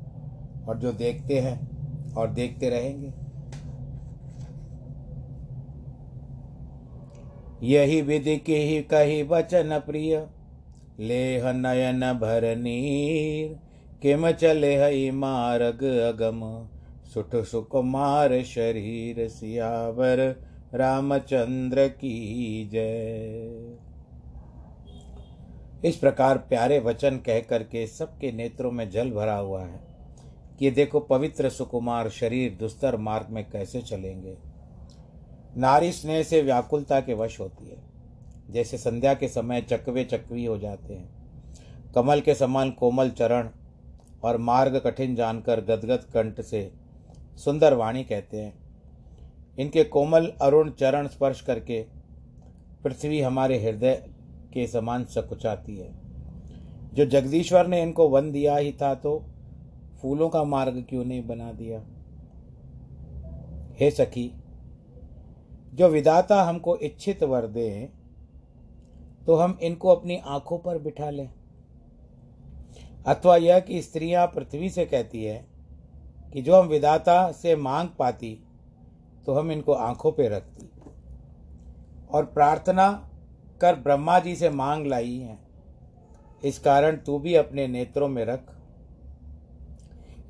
और 0.69 0.79
जो 0.79 0.93
देखते 0.93 1.39
हैं 1.39 1.71
और 2.15 2.31
देखते 2.31 2.71
रहेंगे। 2.71 3.13
यही 7.67 8.03
विधि 8.03 8.37
की 8.37 8.55
ही 8.55 8.83
कही 8.83 9.23
वचन 9.23 9.79
प्रिय, 9.87 10.27
लेह 11.01 11.53
नयन 11.53 12.13
भर 12.13 12.57
नीर 12.57 13.70
किम 14.03 14.31
चले 14.31 14.77
हई 14.77 15.11
मार्ग 15.11 15.85
अगम? 15.85 16.69
सुठ 17.15 17.37
सुकुमार 17.37 18.43
शरीर 18.43 19.29
सियावर, 19.29 20.43
रामचंद्र 20.75 21.89
की 21.89 22.69
जय। 22.73 23.77
इस 25.89 25.97
प्रकार 25.97 26.39
प्यारे 26.39 26.79
वचन 26.79 27.17
कह 27.17 27.41
करके 27.41 27.87
सबके 27.87 28.33
नेत्रों 28.33 28.71
में 28.71 28.91
जल 28.91 29.11
भरा 29.11 29.37
हुआ 29.37 29.65
है 29.65 29.81
कि 30.59 30.71
देखो 30.71 31.01
पवित्र 31.01 31.49
सुकुमार 31.49 32.09
शरीर 32.09 32.57
दुस्तर 32.61 32.97
मार्ग 32.97 33.27
में 33.31 33.51
कैसे 33.51 33.83
चलेंगे। 33.83 34.37
नारी 35.57 35.93
स्नेह 35.93 36.23
से 36.23 36.43
व्याकुलता 36.43 37.01
के 37.01 37.15
वश 37.15 37.41
होती 37.41 37.69
है। 37.69 37.77
जैसे 38.51 38.79
संध्या 38.79 39.15
के 39.15 39.29
समय 39.29 39.61
चकवे 39.61 40.05
चकवी 40.05 40.45
हो 40.45 40.59
जाते 40.59 40.95
हैं। 40.95 41.09
कमल 41.95 42.21
के 42.21 42.35
समान 42.35 42.71
कोमल 42.71 43.11
चरण 43.11 43.49
और 44.23 44.37
मार्ग 44.39 44.77
कठिन 44.77 45.15
जानकर 45.15 45.61
गदगद 45.61 46.05
कंठ 46.15 46.41
से 46.41 46.71
सुंदर 47.39 47.75
वाणी 47.75 48.03
कहते 48.05 48.37
हैं। 48.37 48.53
इनके 49.59 49.85
कोमल 49.85 50.27
अरुण 50.43 50.71
चरण 50.71 51.07
स्पर्श 51.09 51.41
करके 51.41 51.83
पृथ्वी 52.85 53.21
हमारे 53.21 53.59
हृदय 53.63 53.95
के 54.53 54.67
समान 54.67 55.05
सकुचाती 55.05 55.77
है। 55.77 55.93
जो 56.95 57.05
जगदीश्वर 57.07 57.67
ने 57.67 57.83
इनको 57.83 58.09
वन 58.09 58.31
दिया 58.33 58.57
ही 58.57 58.73
था 58.73 58.95
तो 58.95 59.19
फूलों 60.03 60.29
का 60.29 60.43
मार्ग 60.45 60.85
क्यों 60.89 61.05
नहीं 61.05 61.27
बना 61.27 61.51
दिया? 61.53 61.81
हे 63.81 63.91
सखी, 63.91 64.31
जो 65.75 65.89
विदाता 65.89 66.43
हमको 66.43 66.77
इच्छित 66.79 67.23
वर 67.25 67.47
दे 67.49 67.69
तो 69.27 69.35
हम 69.35 69.59
इनको 69.63 69.89
अपनी 69.89 70.17
आँखों 70.27 70.59
पर 70.59 70.79
बिठा 70.79 71.11
लें। 71.11 71.29
अथवा 73.07 73.37
यह 73.37 73.61
कि 73.61 73.83
स्त्रियाँ 73.83 74.27
पृथ्वी 74.27 74.71
से 74.71 74.85
कहती 74.87 75.25
है 75.25 75.47
कि 76.33 76.43
जो 76.43 76.61
हम 76.61 76.67
विदाता 76.67 77.33
से 77.33 77.57
मांग 77.57 77.89
पाती 77.99 78.45
तो 79.27 79.35
हम 79.35 79.53
इनको 79.53 79.73
आँखों 79.73 80.13
पे 80.13 80.29
रखती। 80.29 80.71
और 82.13 82.25
प्रार्थना 82.25 83.11
कर 83.61 83.75
ब्रह्मा 83.75 84.19
जी 84.19 84.37
से 84.37 84.51
मांग 84.51 84.87
लाई 84.87 85.19
है। 85.19 85.39
इस 86.45 86.59
कारण 86.59 86.97
तू 86.97 87.19
भी 87.19 87.35
अपने 87.35 87.67
नेत्रों 87.67 88.09
में 88.09 88.25
रख। 88.25 88.53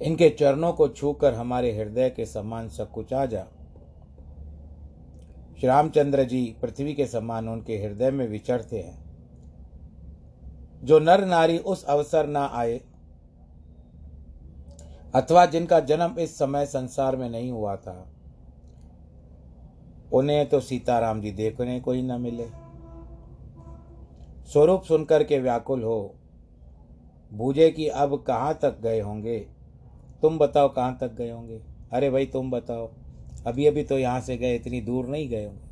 इनके 0.02 0.30
चरणों 0.30 0.72
को 0.72 0.88
छूकर 0.88 1.35
हमारे 1.35 1.72
हृदय 1.72 2.11
के 2.11 2.26
समान 2.26 2.68
सकुचा 2.68 3.26
जा। 3.26 3.46
श्री 5.59 5.66
रामचंद्र 5.66 6.24
जी 6.24 6.56
पृथ्वी 6.62 6.94
के 6.94 7.06
समान 7.06 7.48
उनके 7.48 7.76
हृदय 7.76 8.11
में 8.11 8.28
विचरते 8.28 8.80
हैं। 8.80 9.10
जो 10.82 10.98
नर 10.98 11.24
नारी 11.24 11.58
उस 11.58 11.84
अवसर 11.84 12.26
ना 12.26 12.44
आए, 12.54 12.80
अथवा 15.14 15.44
जिनका 15.46 15.80
जन्म 15.80 16.18
इस 16.18 16.38
समय 16.38 16.66
संसार 16.66 17.16
में 17.16 17.28
नहीं 17.30 17.50
हुआ 17.50 17.76
था, 17.76 18.06
उन्हें 20.12 20.48
तो 20.48 20.60
सीताराम 20.60 21.20
जी 21.20 21.30
देखने 21.30 21.80
को 21.80 21.92
ही 21.92 22.02
न 22.02 22.20
मिले। 22.20 22.46
स्वरूप 24.52 24.82
सुनकर 24.82 25.24
के 25.24 25.38
व्याकुल 25.38 25.82
हो, 25.82 26.14
बूझे 27.32 27.70
कि 27.70 27.88
अब 27.88 28.16
कहाँ 28.26 28.54
तक 28.62 28.80
गए 28.80 29.00
होंगे? 29.00 29.38
तुम 30.22 30.38
बताओ 30.38 30.68
कहाँ 30.68 30.96
तक 31.00 31.12
गए 31.14 31.30
होंगे? 31.30 31.60
अरे 31.92 32.10
भाई, 32.10 32.26
तुम 32.26 32.50
बताओ 32.50 32.90
अभी 33.46 33.66
अभी 33.66 33.82
तो 33.84 33.98
यहाँ 33.98 34.20
से 34.20 34.36
गए, 34.36 34.54
इतनी 34.54 34.80
दूर 34.80 35.06
नहीं 35.06 35.28
गए 35.28 35.44
होंगे। 35.44 35.68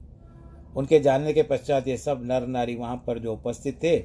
उनके 0.76 1.00
जानने 1.00 1.32
के 1.32 1.42
पश्चात 1.42 1.88
ये 1.88 1.96
सब 1.96 2.20
नर 2.24 2.46
नारी 2.46 2.76
वहाँ 2.76 2.96
पर 3.06 3.18
जो 3.18 3.32
उपस्थित 3.32 3.82
थे 3.82 3.98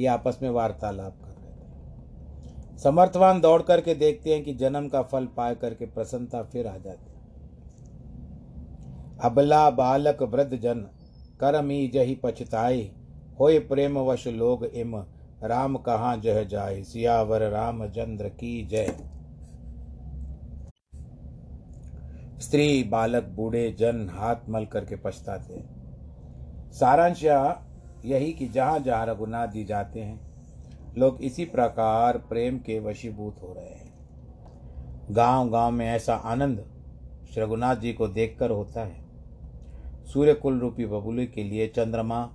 ये 0.00 0.06
आपस 0.06 0.38
में 0.42 0.50
वार्तालाप 0.50 1.14
कर 1.20 1.30
रहे 1.30 2.72
थे। 2.72 2.78
समर्थवान 2.78 3.40
दौड़ 3.40 3.62
करके 3.62 3.94
देखते 3.94 4.34
हैं 4.34 4.42
कि 4.44 4.54
जन्म 4.54 4.88
का 4.88 5.02
फल 5.02 5.26
पाए 5.36 5.54
करके 5.54 5.86
प्रसन्नता 5.86 6.42
फिर 6.42 6.66
आ 6.66 6.76
जाती 6.76 7.12
अबला 9.22 9.68
बालक 9.70 10.22
वृद्ध 10.24 10.56
जन, 10.56 10.86
करमी 11.40 11.86
जही 11.88 12.14
पछताई, 12.14 12.90
होय 13.40 13.58
प्रेम 13.58 13.98
वश 14.00 14.26
लोग 14.28 14.64
इम, 14.64 14.96
राम 15.44 15.76
कहाँ 15.78 16.16
जह 16.16 16.42
जाए 16.44 16.82
सियावर 16.82 17.42
रामचंद्र 17.50 18.28
की 18.28 18.66
जय। 18.66 18.94
स्त्री 22.40 22.82
बालक 22.84 23.24
बूढ़े 23.26 23.70
जन 23.78 24.08
हाथ 24.12 24.48
मल 24.48 24.64
करके 24.64 24.96
पछताते 24.96 25.62
सारांश 26.72 27.24
यही 28.04 28.32
कि 28.32 28.48
जहाँ 28.48 28.78
जहाँ 28.78 29.06
रघुनाथ 29.06 29.48
जी 29.48 29.64
जाते 29.64 30.00
हैं, 30.00 30.20
लोग 30.98 31.22
इसी 31.22 31.44
प्रकार 31.44 32.18
प्रेम 32.18 32.58
के 32.58 32.78
वशीभूत 32.80 33.36
हो 33.42 33.52
रहे 33.52 33.68
हैं। 33.68 33.88
गाँव 35.10 35.48
गाँव 35.48 35.70
में 35.70 35.86
ऐसा 35.86 36.14
आनंद 36.14 36.64
श्री 37.32 37.42
रघुनाथ 37.42 37.76
जी 37.76 37.92
को 37.92 38.08
देखकर 38.08 38.50
होता 38.50 38.84
है। 38.84 39.04
सूर्य 40.04 40.34
कुल 40.34 40.60
रूपी 40.60 40.86
बबुली 40.86 41.26
के 41.26 41.44
लिए 41.44 41.68
चंद्रमा 41.68 42.30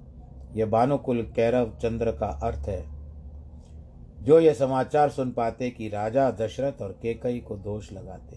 यह 0.55 0.65
भानुकुल 0.65 1.21
कैरव 1.35 1.71
चंद्र 1.81 2.11
का 2.11 2.27
अर्थ 2.27 2.67
है। 2.69 2.93
जो 4.23 4.39
यह 4.39 4.53
समाचार 4.53 5.09
सुन 5.09 5.31
पाते 5.31 5.69
कि 5.69 5.89
राजा 5.89 6.31
दशरथ 6.31 6.81
और 6.81 6.91
केकई 7.01 7.39
को 7.39 7.57
दोष 7.57 7.91
लगाते 7.93 8.35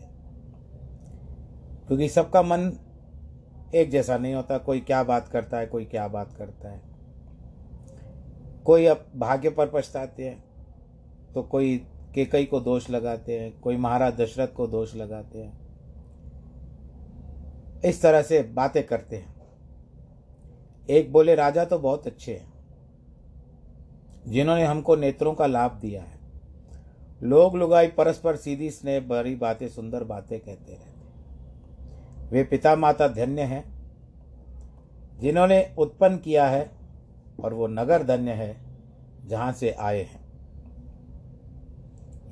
क्योंकि 1.87 2.09
सबका 2.09 2.43
मन 2.43 2.73
एक 3.75 3.91
जैसा 3.91 4.19
नहीं 4.19 4.35
होता, 4.35 4.59
कोई 4.59 4.81
क्या 4.81 5.03
बात 5.03 5.29
करता 5.29 5.59
है, 5.59 5.67
कोई 5.67 5.85
क्या 5.85 6.09
बात 6.09 6.33
करता 6.33 6.69
है। 6.69 6.83
कोई 8.67 8.87
अब 8.87 9.05
भाग्य 9.17 9.51
पर 9.51 9.67
पछताते 9.67 10.25
हैं 10.25 10.45
तो 11.35 11.43
कोई 11.43 11.77
केकई 12.15 12.45
को 12.45 12.61
दोष 12.61 12.89
लगाते 12.91 13.39
हैं, 13.39 13.61
कोई 13.61 13.77
महाराज 13.77 14.15
दशरथ 14.15 14.49
को 14.49 14.67
दोष 14.67 14.95
लगाते 14.97 15.39
हैं। 15.39 15.53
इस 17.85 18.01
तरह 18.03 18.23
से 18.23 18.43
बातें 18.55 18.83
करते 18.87 19.17
हैं। 19.17 19.35
एक 20.89 21.13
बोले, 21.13 21.35
राजा 21.35 21.65
तो 21.65 21.79
बहुत 21.79 22.07
अच्छे 22.07 22.33
हैं, 22.33 22.53
जिन्होंने 24.27 24.65
हमको 24.65 24.97
नेत्रों 24.97 25.35
का 25.35 25.47
लाभ 25.47 25.79
दिया 25.81 26.03
है। 26.03 26.19
लोग 27.23 27.57
लुगाई 27.57 27.89
परस्पर 27.89 28.37
सीधी 28.37 28.71
स्नेह 28.71 29.01
भरी 29.01 29.35
बातें, 29.37 29.69
सुंदर 29.69 30.05
बातें 30.05 30.39
कहते 30.41 30.73
रहते 30.73 30.95
वे 32.31 32.43
पिता 32.45 32.75
माता 32.77 33.09
धन्य 33.09 33.43
हैं, 33.43 33.65
जिन्होंने 35.21 35.75
उत्पन्न 35.79 36.19
किया 36.19 36.47
है 36.47 36.76
और 37.41 37.55
वो 37.55 37.67
नगर 37.67 38.03
धन्य 38.03 38.33
है 38.33 38.57
जहाँ 39.27 39.53
से 39.53 39.71
आए 39.71 40.03
हैं। 40.03 40.25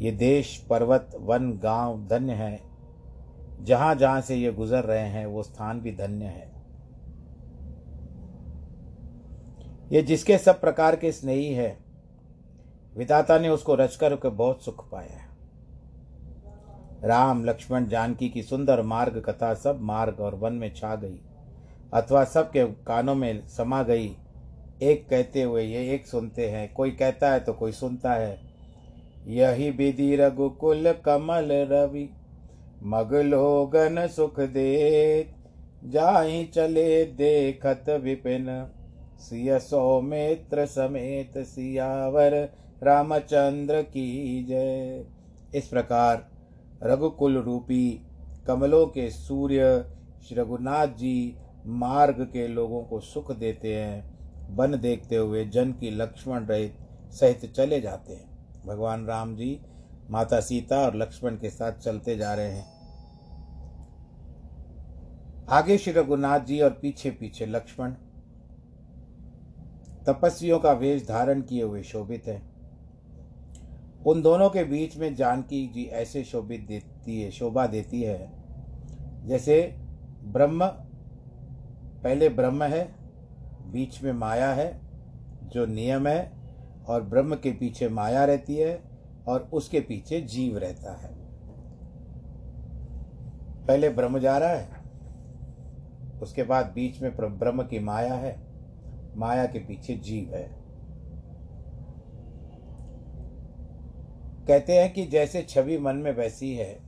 ये 0.00 0.10
देश, 0.10 0.56
पर्वत, 0.70 1.10
वन, 1.20 1.52
गाँव 1.62 2.06
धन्य 2.08 2.32
है। 2.32 2.60
जहाँ 3.62 3.94
जहाँ 3.94 4.20
से 4.20 4.36
ये 4.36 4.52
गुजर 4.52 4.84
रहे 4.84 5.08
हैं, 5.08 5.26
वो 5.26 5.42
स्थान 5.42 5.80
भी 5.80 5.92
धन्य 5.92 6.24
है। 6.24 6.52
ये 9.92 10.02
जिसके 10.02 10.38
सब 10.38 10.60
प्रकार 10.60 10.96
के 10.96 11.12
स्नेही 11.12 11.52
है, 11.54 11.76
विधाता 12.96 13.38
ने 13.38 13.48
उसको 13.48 13.74
रचकर 13.74 14.16
के 14.16 14.28
बहुत 14.28 14.62
सुख 14.62 14.90
पाया 14.90 15.16
है। 15.16 15.28
राम, 17.04 17.44
लक्ष्मण, 17.44 17.86
जानकी 17.86 18.28
की 18.28 18.42
सुंदर 18.42 18.82
मार्ग 18.82 19.22
कथा 19.28 19.54
सब 19.54 19.80
मार्ग 19.80 20.20
और 20.20 20.34
वन 20.34 20.52
में 20.52 20.74
छा 20.74 20.94
गई, 20.96 21.20
अथवा 21.94 22.24
सबके 22.24 22.64
कानों 22.64 23.14
में 23.14 23.46
समा 23.48 23.82
गई 23.82 24.16
एक 24.82 25.08
कहते 25.08 25.42
हुए 25.42 25.62
ये 25.62 25.94
एक 25.94 26.06
सुनते 26.06 26.48
हैं, 26.50 26.72
कोई 26.74 26.90
कहता 26.90 27.32
है 27.32 27.40
तो 27.40 27.52
कोई 27.52 27.72
सुनता 27.72 28.12
है। 28.12 28.38
यही 29.26 29.70
विधि 29.70 30.14
रघुकुल 30.16 30.92
कमल 31.04 31.48
रवि 31.70 32.08
मगलोगन 32.82 34.06
सुख 34.06 34.40
दे 34.40 35.34
जाहि 35.84 36.44
चले 36.44 37.04
देखत 37.04 37.90
विपिन। 38.02 38.46
सिय 39.18 39.58
सौमित्र 39.58 40.66
समेत 40.66 41.38
सियावर, 41.38 42.34
रामचंद्र 42.82 43.82
की 43.82 44.44
जय। 44.44 45.04
इस 45.54 45.68
प्रकार 45.68 46.26
रघुकुल 46.82 47.36
रूपी 47.36 48.00
कमलों 48.46 48.86
के 48.86 49.10
सूर्य 49.10 49.84
श्री 50.22 50.36
रघुनाथ 50.36 50.86
जी 50.86 51.36
मार्ग 51.66 52.20
के 52.24 52.46
लोगों 52.48 52.82
को 52.82 53.00
सुख 53.00 53.32
देते 53.32 53.74
हैं। 53.74 54.13
वन 54.50 54.78
देखते 54.80 55.16
हुए 55.16 55.44
जन 55.44 55.72
की 55.72 55.90
लक्ष्मण 55.90 56.46
रहित 56.46 56.78
सहित 57.12 57.52
चले 57.52 57.80
जाते 57.80 58.12
हैं। 58.12 58.62
भगवान 58.66 59.06
राम 59.06 59.36
जी, 59.36 59.60
माता 60.10 60.40
सीता 60.40 60.78
और 60.78 60.96
लक्ष्मण 60.96 61.36
के 61.36 61.50
साथ 61.50 61.72
चलते 61.72 62.16
जा 62.16 62.34
रहे 62.34 62.50
हैं। 62.50 62.72
आगे 65.48 65.78
श्री 65.78 65.92
रघुनाथ 65.92 66.40
जी 66.40 66.60
और 66.60 66.70
पीछे 66.70 67.10
पीछे 67.10 67.46
लक्ष्मण 67.46 67.92
तपस्वियों 70.06 70.58
का 70.58 70.72
वेश 70.72 71.06
धारण 71.08 71.40
किए 71.40 71.62
हुए 71.62 71.82
शोभित 71.82 72.26
है। 72.26 72.42
उन 74.06 74.22
दोनों 74.22 74.50
के 74.50 74.64
बीच 74.64 74.96
में 74.96 75.14
जानकी 75.14 75.66
जी 75.66 75.84
ऐसे 75.84 76.24
शोभित 76.24 76.66
देती 76.66 77.20
है, 77.22 77.30
शोभा 77.30 77.66
देती 77.66 78.02
है, 78.02 78.32
जैसे 79.26 79.74
ब्रह्म, 80.24 80.66
पहले 82.02 82.28
ब्रह्म 82.28 82.62
है 82.62 83.03
बीच 83.66 84.02
में 84.02 84.12
माया 84.12 84.52
है, 84.52 84.80
जो 85.42 85.66
नियम 85.66 86.06
है, 86.06 86.32
और 86.88 87.02
ब्रह्म 87.02 87.34
के 87.34 87.50
पीछे 87.50 87.88
माया 87.88 88.24
रहती 88.24 88.56
है, 88.56 88.82
और 89.28 89.48
उसके 89.52 89.80
पीछे 89.80 90.20
जीव 90.20 90.58
रहता 90.58 90.92
है। 90.92 91.12
पहले 93.66 93.88
ब्रह्म 93.88 94.18
जा 94.18 94.38
रहा 94.38 94.48
है, 94.48 94.68
उसके 96.22 96.42
बाद 96.42 96.66
बीच 96.66 97.02
में 97.02 97.38
ब्रह्म 97.38 97.62
की 97.62 97.78
माया 97.78 98.14
है, 98.14 98.36
माया 99.16 99.46
के 99.46 99.58
पीछे 99.58 99.94
जीव 99.94 100.34
है। 100.34 100.64
कहते 104.46 104.72
हैं 104.72 104.92
कि 104.92 105.06
जैसे 105.06 105.42
छवि 105.42 105.78
मन 105.78 105.96
में 105.96 106.12
वैसी 106.12 106.54
है, 106.54 106.78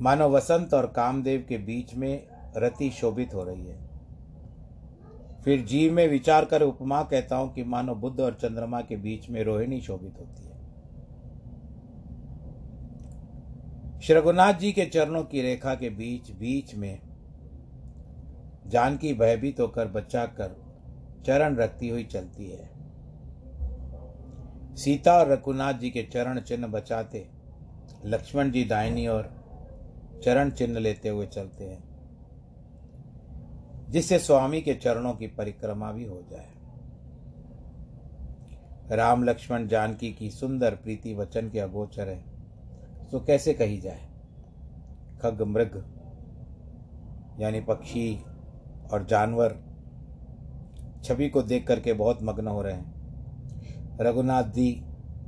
मानो 0.00 0.28
वसंत 0.28 0.74
और 0.74 0.86
कामदेव 0.86 1.46
के 1.48 1.58
बीच 1.58 1.94
में 1.94 2.26
रति 2.56 2.90
शोभित 2.90 3.34
हो 3.34 3.44
रही 3.44 3.66
है। 3.66 3.83
फिर 5.44 5.64
जीव 5.64 5.92
में 5.92 6.06
विचार 6.08 6.44
कर 6.44 6.62
उपमा 6.62 7.02
कहता 7.02 7.36
हूँ 7.36 7.52
कि 7.54 7.62
मानो 7.64 7.94
बुद्ध 7.94 8.20
और 8.20 8.34
चंद्रमा 8.34 8.80
के 8.80 8.96
बीच 8.96 9.28
में 9.30 9.42
रोहिणी 9.44 9.80
शोभित 9.80 10.18
होती 10.20 10.44
है। 10.44 10.52
श्री 14.00 14.14
रघुनाथ 14.16 14.54
जी 14.54 14.72
के 14.72 14.84
चरणों 14.86 15.22
की 15.24 15.42
रेखा 15.42 15.74
के 15.74 15.90
बीच 15.90 16.30
बीच 16.30 16.74
में 16.74 17.00
जानकी 18.66 19.12
भयभीत 19.14 19.60
होकर 19.60 19.88
बचा 19.88 20.24
कर 20.26 20.56
चरण 21.26 21.56
रखती 21.56 21.88
हुई 21.88 22.04
चलती 22.04 22.50
है। 22.50 22.72
सीता 24.76 25.18
और 25.18 25.30
रघुनाथ 25.32 25.74
जी 25.74 25.90
के 25.90 26.02
चरण 26.02 26.40
चिन्ह 26.40 26.66
बचाते, 26.66 27.26
लक्ष्मण 28.04 28.50
जी 28.50 28.64
दाहिनी 28.64 29.06
और 29.06 29.32
चरण 30.24 30.50
चिन्ह 30.50 30.78
लेते 30.78 31.08
हुए 31.08 31.26
चलते 31.26 31.64
हैं। 31.64 31.83
जिससे 33.94 34.18
स्वामी 34.18 34.60
के 34.60 34.74
चरणों 34.74 35.12
की 35.14 35.26
परिक्रमा 35.26 35.90
भी 35.92 36.04
हो 36.04 36.20
जाए। 36.30 36.48
राम 38.90 39.24
लक्ष्मण 39.24 39.66
जानकी 39.66 40.12
की 40.12 40.30
सुंदर 40.30 40.74
प्रीति 40.74 41.14
वचन 41.14 41.50
के 41.50 41.60
अगोचर 41.60 42.08
है 42.08 42.24
तो 43.12 43.20
कैसे 43.20 43.54
कही 43.54 43.78
जाए? 43.78 44.08
खग 45.22 45.42
मृग, 45.42 45.84
यानी 47.40 47.60
पक्षी 47.60 48.24
और 48.92 49.06
जानवर, 49.06 49.56
छवि 51.04 51.28
को 51.28 51.42
देख 51.42 51.66
करके 51.66 51.92
बहुत 51.92 52.22
मग्न 52.22 52.48
हो 52.48 52.62
रहे 52.62 52.74
हैं। 52.74 53.98
रघुनाथ 54.00 54.44
जी 54.44 54.70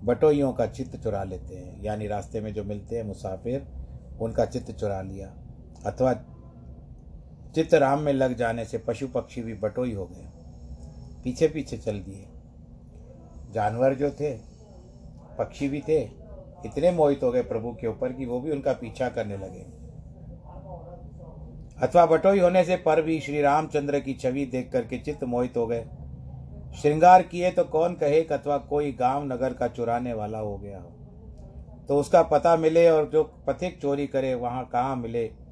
बटोइयों 0.05 0.53
का 0.53 0.67
चित्त 0.67 0.97
चुरा 0.97 1.25
लेते 1.25 1.57
हैं, 1.57 1.83
यानी 1.85 2.07
रास्ते 2.07 2.41
में 2.41 2.53
जो 2.55 2.65
मिलते 2.65 2.97
हैं 2.97 3.05
मुसाफिर, 3.05 3.67
उनका 4.21 4.45
चित्त 4.45 4.71
चुरा 4.73 5.01
लिया, 5.03 5.29
अथवा 5.87 6.13
चित्त 7.57 7.75
राम 7.75 7.99
में 7.99 8.13
लग 8.13 8.35
जाने 8.35 8.65
से 8.65 8.79
पशु 8.79 9.09
पक्षी 9.09 9.43
भी 9.43 9.55
बटोई 9.55 9.93
हो 9.93 10.07
गए। 10.07 10.25
पीछे 11.25 11.49
पीछे 11.49 11.77
चल 11.77 11.93
दिए। 11.93 12.27
जानवर 13.53 13.95
जो 13.95 14.11
थे, 14.11 14.33
पक्षी 15.39 15.69
भी 15.69 15.81
थे, 15.81 16.03
इतने 16.67 16.91
मोहित 16.91 17.23
हो 17.23 17.33
गए 17.33 17.43
प्रभु 17.43 17.73
के 17.73 17.87
ऊपर 17.87 18.13
कि 18.13 18.27
वो 18.27 18.41
भी 18.41 18.51
उनका 18.51 18.73
पीछा 18.73 19.09
करने 19.09 19.37
लगे। 19.37 19.61
अथवा 21.87 22.07
बटोई 22.07 22.39
होने 22.39 22.65
से 22.65 22.77
पर 22.77 23.03
भी 23.03 23.21
श्री 23.21 23.41
रामचंद्र 23.41 24.01
की 24.01 24.15
छवि 24.15 24.45
देख 24.47 24.71
करके 24.73 24.99
चित्त 24.99 25.25
मोहित 25.25 25.57
हो 25.57 25.67
गए। 25.67 25.87
श्रृंगार 26.83 27.23
किए 27.23 27.51
तो 27.51 27.65
कौन 27.65 27.95
कहे 27.95 28.23
अथवा 28.23 28.59
कोई 28.59 28.93
गाँव 28.93 29.25
नगर 29.25 29.53
का 29.53 29.69
चुराने 29.69 30.13
वाला 30.13 30.39
हो 30.39 30.59
गया 30.59 30.79
हो। 30.79 30.93
तो 31.89 31.97
उसका 31.97 32.23
पता 32.23 32.57
मिले 32.57 32.91
और 32.91 33.11
जो 33.11 33.25
पथिक 33.25 33.81
चोरी 33.81 34.07
करे, 34.07 34.35
वहाँ 34.35 34.65
कहाँ 34.65 34.97
मिले? 34.97 35.46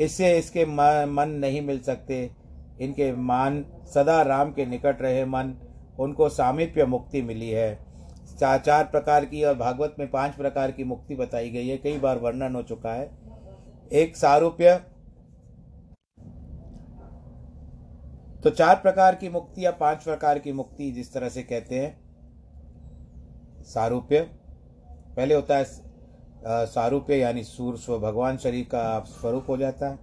इससे 0.00 0.36
इसके 0.38 0.64
मन 0.64 1.36
नहीं 1.40 1.60
मिल 1.62 1.80
सकते। 1.80 2.30
इनके 2.80 3.12
मान 3.12 3.64
सदा 3.94 4.20
राम 4.22 4.52
के 4.52 4.66
निकट 4.66 5.02
रहे 5.02 5.24
मन, 5.24 5.54
उनको 5.98 6.28
सामीप्य 6.28 6.84
मुक्ति 6.84 7.22
मिली 7.22 7.50
है। 7.50 7.78
चार 8.40 8.58
चार 8.58 8.84
प्रकार 8.84 9.24
की 9.24 9.42
और 9.44 9.54
भागवत 9.54 9.96
में 9.98 10.10
पाँच 10.10 10.34
प्रकार 10.34 10.70
की 10.70 10.84
मुक्ति 10.84 11.14
बताई 11.14 11.50
गई 11.50 11.68
है। 11.68 11.76
कई 11.76 11.98
बार 11.98 12.18
वर्णन 12.18 12.54
हो 12.54 12.62
चुका 12.62 12.92
है। 12.92 13.10
एक 13.92 14.16
सारूप्य। 14.16 14.74
तो 18.44 18.50
चार 18.50 18.74
प्रकार 18.76 19.14
की 19.14 19.28
मुक्ति 19.28 19.64
या 19.64 19.70
पाँच 19.70 20.02
प्रकार 20.04 20.38
की 20.38 20.52
मुक्ति 20.52 20.90
जिस 20.90 21.12
तरह 21.12 21.28
से 21.28 21.42
कहते 21.42 21.78
हैं। 21.78 23.64
सारूप्य। 23.64 24.20
पहले 25.16 25.34
होता 25.34 25.56
है 25.56 25.64
सारूप्य 26.48 27.16
यानी 27.16 27.44
सूर 27.44 27.78
स्व 27.78 27.98
भगवान 27.98 28.36
शरीर 28.36 28.64
का 28.64 29.00
स्वरूप 29.00 29.46
हो 29.48 29.56
जाता 29.56 29.88
है। 29.88 29.98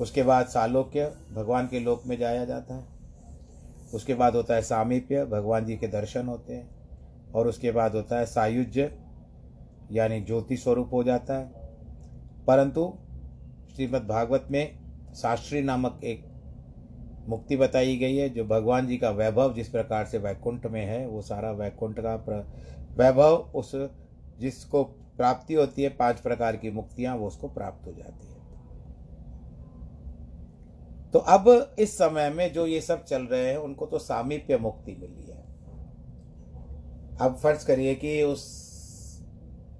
उसके 0.00 0.22
बाद 0.22 0.46
सालोक्य, 0.46 1.12
भगवान 1.34 1.68
के 1.68 1.80
लोक 1.80 2.02
में 2.06 2.18
जाया 2.18 2.44
जाता 2.44 2.74
है। 2.74 2.84
उसके 3.94 4.14
बाद 4.14 4.36
होता 4.36 4.54
है 4.54 4.62
सामीप्य, 4.62 5.24
भगवान 5.24 5.64
जी 5.64 5.76
के 5.76 5.88
दर्शन 5.88 6.26
होते 6.26 6.54
हैं। 6.54 6.70
और 7.34 7.48
उसके 7.48 7.72
बाद 7.72 7.94
होता 7.94 8.18
है 8.18 8.26
सायुज्य, 8.26 8.98
यानी 9.92 10.20
ज्योति 10.20 10.56
स्वरूप 10.56 10.92
हो 10.92 11.04
जाता 11.04 11.34
है। 11.34 11.52
परंतु 12.46 12.94
श्रीमद् 13.74 14.08
भागवत 14.08 14.48
में 14.50 14.78
शास्त्री 15.14 15.62
नामक 15.62 16.00
एक 16.04 16.24
मुक्ति 17.28 17.56
बताई 17.56 17.96
गई 17.96 18.16
है, 18.16 18.30
जो 18.30 18.44
भगवान 18.44 18.86
जी 18.86 18.96
का 18.96 19.10
वैभव 19.10 19.54
जिस 19.54 19.68
प्रकार 19.68 20.06
से 20.06 20.18
वैकुंठ 20.18 20.66
में 20.66 20.86
है, 20.86 21.06
वो 21.06 21.22
सारा 21.22 21.50
वैकुंठ 21.50 21.96
का 21.98 22.14
वैभव 22.96 23.34
उस 23.34 23.88
जिसको 24.40 24.96
प्राप्ति 25.16 25.54
होती 25.54 25.82
है, 25.82 25.88
पाँच 25.88 26.20
प्रकार 26.20 26.56
की 26.56 26.70
मुक्तियाँ, 26.70 27.16
वो 27.16 27.26
उसको 27.26 27.48
प्राप्त 27.48 27.86
हो 27.86 27.92
जाती 27.92 28.26
है। 28.26 28.40
तो 31.10 31.18
अब 31.18 31.74
इस 31.78 31.98
समय 31.98 32.30
में 32.30 32.52
जो 32.52 32.66
ये 32.66 32.80
सब 32.80 33.04
चल 33.04 33.22
रहे 33.22 33.50
हैं, 33.50 33.56
उनको 33.56 33.86
तो 33.86 33.98
सामीप्य 33.98 34.58
मुक्ति 34.58 34.96
मिली 35.00 35.22
है। 35.22 35.40
अब 37.20 37.36
फ़र्ज़ 37.36 37.66
करिए 37.66 37.94
कि 37.94 38.22
उस, 38.22 38.70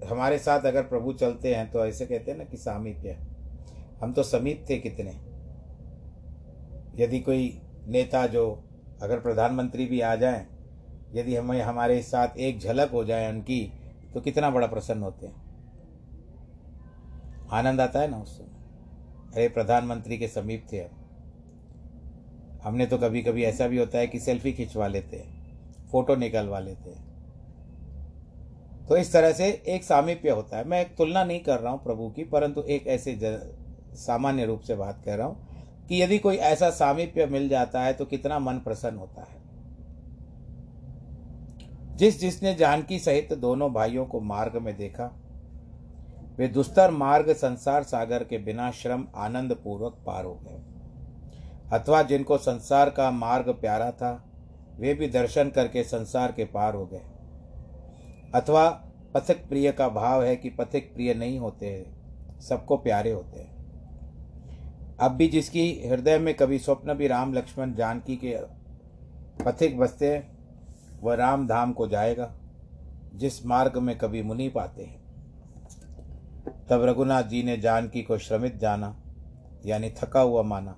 हमारे 0.08 0.38
साथ 0.38 0.60
अगर 0.60 0.82
प्रभु 0.82 1.12
चलते 1.12 1.54
हैं 1.54 1.70
तो 1.70 1.86
ऐसे 1.86 2.06
कहते 2.06 2.30
हैं 2.30 2.38
ना 2.38 2.44
कि 2.44 2.56
सामीप्य। 2.56 3.18
हम 4.00 4.12
तो 4.12 4.22
समीप 4.22 4.66
थे 4.70 4.78
कितने। 4.78 5.10
यदि 7.04 7.20
कोई 7.20 7.62
नेता 7.86 8.26
जो 8.26 8.64
अगर 9.02 9.20
प्रधानमंत्री 9.20 9.86
भी 9.86 10.00
आ 10.00 10.16
जाए, 10.16 10.46
यदि 11.12 11.36
हमें, 11.36 11.62
हमारे 11.62 12.02
साथ 12.02 12.28
एक 12.38 12.60
झलक 12.60 12.90
हो 12.90 13.04
जाए 13.04 13.32
उनकी 13.32 13.72
तो 14.14 14.20
कितना 14.20 14.50
बड़ा 14.50 14.66
प्रसन्न 14.66 15.02
होते 15.02 15.26
हैं। 15.26 15.50
आनंद 17.52 17.80
आता 17.80 18.00
है 18.00 18.10
ना 18.10 18.18
उस 18.18 18.38
समय। 18.38 18.46
अरे, 19.34 19.48
प्रधानमंत्री 19.48 20.18
के 20.18 20.28
समीप 20.28 20.66
थे 20.72 20.78
हम। 20.78 20.96
हमने 22.64 22.86
तो 22.86 22.98
कभी 22.98 23.22
कभी 23.22 23.44
ऐसा 23.44 23.66
भी 23.66 23.78
होता 23.78 23.98
है 23.98 24.06
कि 24.06 24.18
सेल्फी 24.18 24.52
खिंचवा 24.52 24.86
लेते 24.86 25.16
हैं, 25.16 25.88
फ़ोटो 25.88 26.16
निकलवा 26.16 26.58
लेते 26.58 26.90
हैं। 26.90 27.08
तो 28.88 28.96
इस 28.96 29.12
तरह 29.12 29.32
से 29.32 29.48
एक 29.68 29.84
सामीप्य 29.84 30.30
होता 30.30 30.56
है। 30.56 30.64
मैं 30.64 30.80
एक 30.80 30.96
तुलना 30.96 31.24
नहीं 31.24 31.40
कर 31.40 31.60
रहा 31.60 31.72
हूँ 31.72 31.82
प्रभु 31.82 32.08
की, 32.10 32.24
परंतु 32.24 32.60
एक 32.60 32.86
ऐसे 32.86 33.18
सामान्य 33.96 34.46
रूप 34.46 34.60
से 34.60 34.74
बात 34.74 35.02
कर 35.04 35.18
रहा 35.18 35.26
हूँ 35.26 35.48
कि 35.88 36.02
यदि 36.02 36.18
कोई 36.18 36.36
ऐसा 36.36 36.70
सामीप्य 36.70 37.26
मिल 37.26 37.48
जाता 37.48 37.82
है 37.82 37.92
तो 37.92 38.04
कितना 38.04 38.38
मन 38.38 38.58
प्रसन्न 38.58 38.96
होता 38.96 39.22
है। 39.22 39.39
जिस 42.00 42.20
जिसने 42.20 42.54
जानकी 42.54 42.98
सहित 42.98 43.32
दोनों 43.32 43.72
भाइयों 43.72 44.06
को 44.06 44.20
मार्ग 44.20 44.56
में 44.56 44.76
देखा, 44.76 45.04
वे 46.36 46.48
दुस्तर 46.48 46.90
मार्ग 46.90 47.32
संसार 47.32 47.82
सागर 47.82 48.24
के 48.24 48.38
बिना 48.38 48.70
श्रम 48.70 49.08
आनंद 49.16 49.52
पूर्वक 49.64 49.98
पार 50.06 50.24
हो 50.24 50.34
गए। 50.34 50.62
अथवा 51.78 52.02
जिनको 52.02 52.38
संसार 52.38 52.90
का 52.90 53.10
मार्ग 53.10 53.48
प्यारा 53.48 53.90
था, 53.90 54.30
वे 54.78 54.94
भी 54.94 55.08
दर्शन 55.08 55.48
करके 55.48 55.82
संसार 55.82 56.32
के 56.32 56.44
पार 56.44 56.74
हो 56.74 56.86
गए। 56.86 57.02
अथवा 58.34 58.70
पथिक 59.14 59.48
प्रिय 59.48 59.72
का 59.72 59.88
भाव 59.88 60.24
है 60.24 60.36
कि 60.36 60.50
पथिक 60.50 60.94
प्रिय 60.94 61.14
नहीं 61.14 61.38
होते, 61.38 61.86
सबको 62.40 62.76
प्यारे 62.76 63.10
होते 63.10 63.40
हैं। 63.40 63.56
अब 65.00 65.10
भी 65.10 65.28
जिसकी 65.28 65.88
हृदय 65.88 66.18
में 66.18 66.34
कभी 66.34 66.58
स्वप्न 66.58 66.94
भी 66.94 67.06
राम 67.06 67.34
लक्ष्मण 67.34 67.74
जानकी 67.74 68.16
के 68.16 68.36
पथिक 69.44 69.78
बसते 69.78 70.39
वह 71.02 71.14
राम 71.14 71.46
धाम 71.46 71.72
को 71.72 71.86
जाएगा, 71.86 72.34
जिस 73.14 73.46
मार्ग 73.46 73.76
में 73.78 73.98
कभी 73.98 74.22
मुनि 74.22 74.48
पाते 74.48 74.84
हैं। 74.84 74.98
तब 76.68 76.84
रघुनाथ 76.84 77.22
जी 77.22 77.42
ने 77.42 77.56
जानकी 77.56 78.02
को 78.02 78.18
श्रमित 78.18 78.56
जाना, 78.56 78.94
यानी 79.66 79.90
थका 79.90 80.20
हुआ 80.20 80.42
माना। 80.42 80.76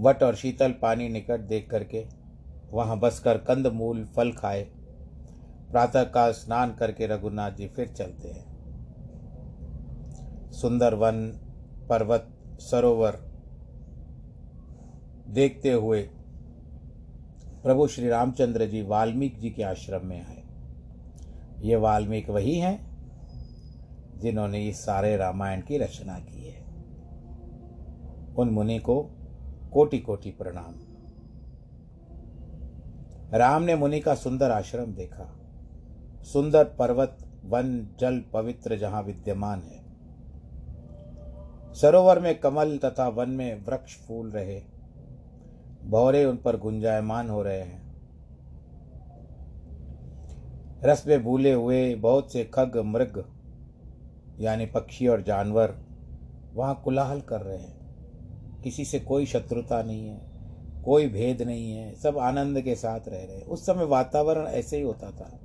वट 0.00 0.22
और 0.22 0.34
शीतल 0.34 0.72
पानी 0.72 1.08
निकट 1.08 1.40
देख 1.40 1.70
करके 1.70 2.06
वहाँ 2.70 2.98
बसकर 2.98 3.38
कंद 3.38 3.66
मूल 3.66 4.04
फल 4.16 4.32
खाए। 4.32 4.62
प्रातः 5.70 6.04
काल 6.04 6.32
स्नान 6.32 6.74
करके 6.74 7.06
रघुनाथ 7.06 7.50
जी 7.50 7.68
फिर 7.68 7.88
चलते 7.88 8.28
हैं। 8.28 8.44
सुंदर 10.52 10.94
वन 10.94 11.26
पर्वत, 11.88 12.28
सरोवर 12.60 13.18
देखते 15.28 15.72
हुए 15.72 16.08
प्रभु 17.62 17.86
श्री 17.86 18.08
रामचंद्र 18.08 18.66
जी 18.66 18.82
वाल्मीकि 18.82 19.40
जी 19.40 19.50
के 19.50 19.62
आश्रम 19.62 20.06
में 20.06 20.26
आए। 20.26 20.42
ये 21.66 21.76
वाल्मीकि 21.76 22.32
वही 22.32 22.58
हैं 22.58 22.90
जिन्होंने 24.18 24.68
इस 24.68 24.84
सारे 24.84 25.16
रामायण 25.16 25.60
की 25.60 25.78
रचना 25.78 26.18
की 26.18 26.48
है। 26.48 26.64
उन 28.34 28.50
मुनि 28.50 28.78
को 28.78 29.10
कोटि 29.72 29.98
कोटि 29.98 30.30
प्रणाम। 30.30 30.74
राम 33.34 33.62
ने 33.62 33.74
मुनि 33.74 34.00
का 34.00 34.14
सुंदर 34.14 34.50
आश्रम 34.50 34.92
देखा। 34.92 35.40
सुंदर 36.22 36.64
पर्वत, 36.64 37.18
वन, 37.44 37.88
जल, 38.00 38.24
पवित्र 38.32 38.76
जहाँ 38.76 39.02
विद्यमान 39.02 39.62
है। 39.62 39.84
सरोवर 41.74 42.18
में 42.18 42.38
कमल 42.38 42.78
तथा 42.84 43.08
वन 43.08 43.30
में 43.30 43.64
वृक्ष 43.64 43.96
फूल 43.96 44.30
रहे। 44.30 44.69
भौरे 45.84 46.24
उन 46.24 46.36
पर 46.36 46.56
गुंजायमान 46.56 47.30
हो 47.30 47.42
रहे 47.42 47.60
हैं। 47.60 47.80
रस 50.84 51.06
में 51.06 51.24
भूले 51.24 51.52
हुए 51.52 51.94
बहुत 51.94 52.32
से 52.32 52.44
खग, 52.44 52.76
मृग, 52.76 53.24
यानी 54.40 54.66
पक्षी 54.66 55.06
और 55.06 55.22
जानवर 55.22 55.74
वहाँ 56.54 56.82
कुलाहल 56.84 57.20
कर 57.20 57.40
रहे 57.40 57.58
हैं। 57.58 57.80
किसी 58.62 58.84
से 58.84 59.00
कोई 59.00 59.26
शत्रुता 59.26 59.82
नहीं 59.82 60.08
है, 60.08 60.20
कोई 60.84 61.08
भेद 61.08 61.42
नहीं 61.42 61.72
है, 61.72 61.94
सब 61.94 62.18
आनंद 62.18 62.60
के 62.60 62.74
साथ 62.74 63.00
रह 63.08 63.24
रहे 63.24 63.36
हैं। 63.36 63.44
उस 63.44 63.66
समय 63.66 63.84
वातावरण 63.84 64.46
ऐसे 64.46 64.76
ही 64.76 64.82
होता 64.82 65.10
था। 65.10 65.40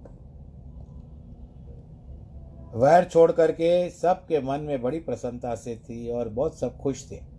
वैर 2.76 3.04
छोड़ 3.04 3.32
करके 3.32 3.89
सबके 3.89 4.41
मन 4.41 4.60
में 4.60 4.82
बड़ी 4.82 5.00
प्रसन्नता 5.00 5.56
से 5.56 5.76
थी 5.76 6.12
और 6.12 6.30
बहुत 6.30 6.60
सब 6.60 6.78
खुश 6.78 7.12
थे। 7.12 7.35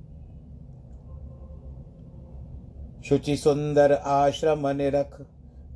शुचि 3.06 3.36
सुंदर 3.36 3.92
आश्रम 3.92 4.66
निरख 4.68 5.12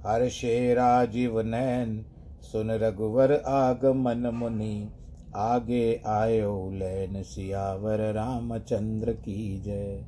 हर 0.07 0.29
शेरा 0.29 1.05
जीव 1.07 1.41
नैन 1.41 1.93
सुन 2.43 2.71
रघुवर 2.73 3.33
आगमन 3.49 4.27
मुनि। 4.35 4.89
आगे 5.37 5.85
आयो 6.07 6.55
लैन 6.73 7.23
सियावर 7.23 8.01
रामचंद्र 8.13 9.13
की 9.19 9.61
जय। 9.61 10.03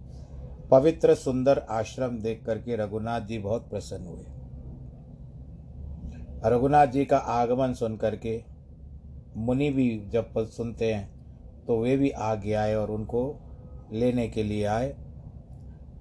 पवित्र 0.71 1.15
सुंदर 1.15 1.59
आश्रम 1.71 2.19
देख 2.19 2.43
करके 2.47 2.77
रघुनाथ 2.77 3.21
जी 3.21 3.39
बहुत 3.39 3.69
प्रसन्न 3.71 4.07
हुए। 4.07 4.25
रघुनाथ 6.47 6.87
जी 6.87 7.05
का 7.05 7.19
आगमन 7.37 7.75
सुन 7.75 7.97
करके 7.97 8.41
मुनि 9.37 9.71
भी 9.71 9.89
जब 10.13 10.45
सुनते 10.49 10.93
हैं 10.93 11.07
तो 11.67 11.79
वे 11.81 11.97
भी 11.97 12.11
आगे 12.25 12.53
आए 12.57 12.75
और 12.75 12.91
उनको 12.91 13.25
लेने 13.93 14.29
के 14.29 14.43
लिए 14.43 14.65
आए। 14.67 14.89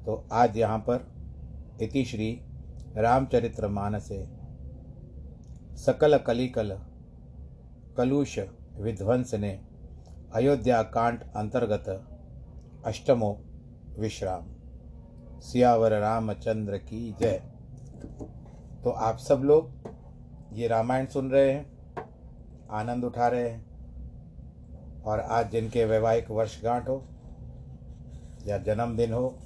तो 0.06 0.24
आज 0.34 0.58
यहाँ 0.58 0.80
पर 0.80 1.10
इति 1.82 2.06
श्री 2.06 2.42
सकल 5.78 6.18
कलिकल 6.18 6.80
कलुष 7.98 8.40
विध्वंस 8.78 9.34
ने 9.34 9.62
अयोध्या 10.34 10.84
कांड 10.84 11.24
अंतर्गत 11.36 12.08
अष्टमो 12.86 13.42
विश्राम। 14.00 14.46
सियावर 15.40 16.00
रामचंद्र 16.00 16.78
की 16.78 17.16
जय। 17.20 17.42
तो 18.84 18.90
आप 18.90 19.18
सब 19.18 19.40
लोग 19.40 19.72
ये 20.54 20.68
रामायण 20.68 21.06
सुन 21.06 21.32
रहे 21.32 21.52
हैं, 21.52 21.72
आनंद 22.72 23.04
उठा 23.04 23.28
रहे 23.28 23.50
हैं, 23.50 23.72
और 25.02 25.20
आज 25.20 25.52
जिनके 25.52 25.86
वैवाहिक 25.86 26.32
वर्षगांठ 26.32 26.90
हो 26.90 27.04
या 28.48 28.58
जन्मदिन 28.58 29.14
हो, 29.14 29.40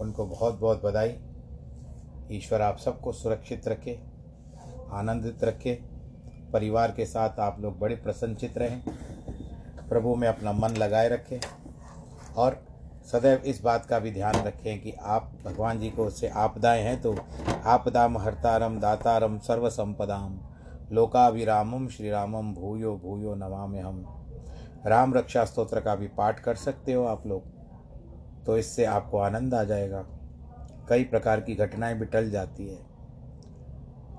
उनको 0.00 0.26
बहुत 0.26 0.58
बहुत 0.58 0.82
बधाई। 0.84 1.18
ईश्वर 2.30 2.62
आप 2.62 2.78
सबको 2.78 3.12
सुरक्षित 3.12 3.68
रखे, 3.68 3.98
आनंदित 4.92 5.44
रखे। 5.44 5.78
परिवार 6.52 6.92
के 6.92 7.06
साथ 7.06 7.40
आप 7.40 7.60
लोग 7.60 7.78
बड़े 7.78 7.94
प्रसन्नचित 7.96 8.58
रहें। 8.58 8.82
प्रभु 9.88 10.14
में 10.14 10.28
अपना 10.28 10.52
मन 10.52 10.76
लगाए 10.76 11.08
रखें 11.08 11.38
और 12.36 12.62
सदैव 13.12 13.42
इस 13.46 13.60
बात 13.62 13.86
का 13.86 13.98
भी 13.98 14.10
ध्यान 14.10 14.34
रखें 14.36 14.80
कि 14.80 14.92
आप 14.92 15.32
भगवान 15.44 15.80
जी 15.80 15.90
को 15.90 16.04
उससे 16.04 16.28
आपदाएँ 16.28 16.82
हैं 16.82 17.00
तो 17.02 17.14
आपदाम 17.64 18.18
हरतारम 18.18 18.78
दातारम 18.80 19.38
सर्व 19.38 19.68
संपदाम 19.70 20.38
लोकाभिरामम 20.92 21.88
श्री 21.88 22.10
रामम 22.10 22.52
भूयो 22.54 22.94
भूयो 22.96 23.34
नमाम 23.34 23.76
हम। 23.76 24.04
राम 24.86 25.14
रक्षा 25.14 25.44
स्तोत्र 25.44 25.80
का 25.80 25.94
भी 25.94 26.08
पाठ 26.08 26.40
कर 26.40 26.54
सकते 26.56 26.92
हो 26.92 27.04
आप 27.04 27.26
लोग 27.26 27.42
तो 28.44 28.56
इससे 28.58 28.84
आपको 28.84 29.18
आनंद 29.18 29.54
आ 29.54 29.62
जाएगा। 29.64 30.04
कई 30.88 31.04
प्रकार 31.04 31.40
की 31.40 31.54
घटनाएँ 31.54 31.94
भी 31.94 32.06
टल 32.06 32.30
जाती 32.30 32.68
है। 32.68 32.76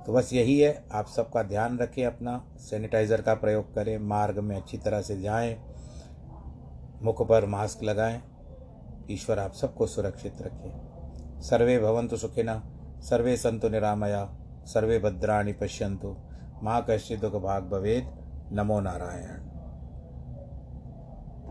तो 0.06 0.14
बस 0.14 0.30
यही 0.34 0.60
है, 0.60 0.86
आप 0.92 1.08
सबका 1.08 1.44
ध्यान 1.44 1.78
रखें 1.78 2.06
अपना 2.06 2.38
सैनिटाइज़र 2.60 3.22
का 3.22 3.34
प्रयोग 3.34 3.74
करें, 3.76 3.98
मार्ग 3.98 4.40
में 4.40 4.56
अच्छी 4.56 4.78
तरह 4.78 5.02
से 5.02 5.20
जाएँ, 5.22 5.56
मुख 7.02 7.28
पर 7.30 7.46
मास्क 7.46 7.84
लगाएँ, 7.84 8.22
ईश्वर 9.12 9.40
आप 9.40 9.54
सबको 9.54 9.88
सुरक्षित 9.88 10.42
रखे। 10.42 10.72
सर्वे 11.42 11.80
भवंतु 11.80 12.18
सुखिनः, 12.18 12.62
सर्वे 13.02 13.38
संतु 13.38 13.70
निरामया, 13.70 14.26
सर्वे 14.66 15.00
भद्राणी 15.00 15.54
पश्यंतु 15.54 16.16
माँ 16.64 16.86
कश्चित 16.90 17.20
दुख 17.20 17.42
भाग 17.42 17.64
भवेद 17.64 18.14
नमो 18.52 18.80
नारायण। 18.80 19.53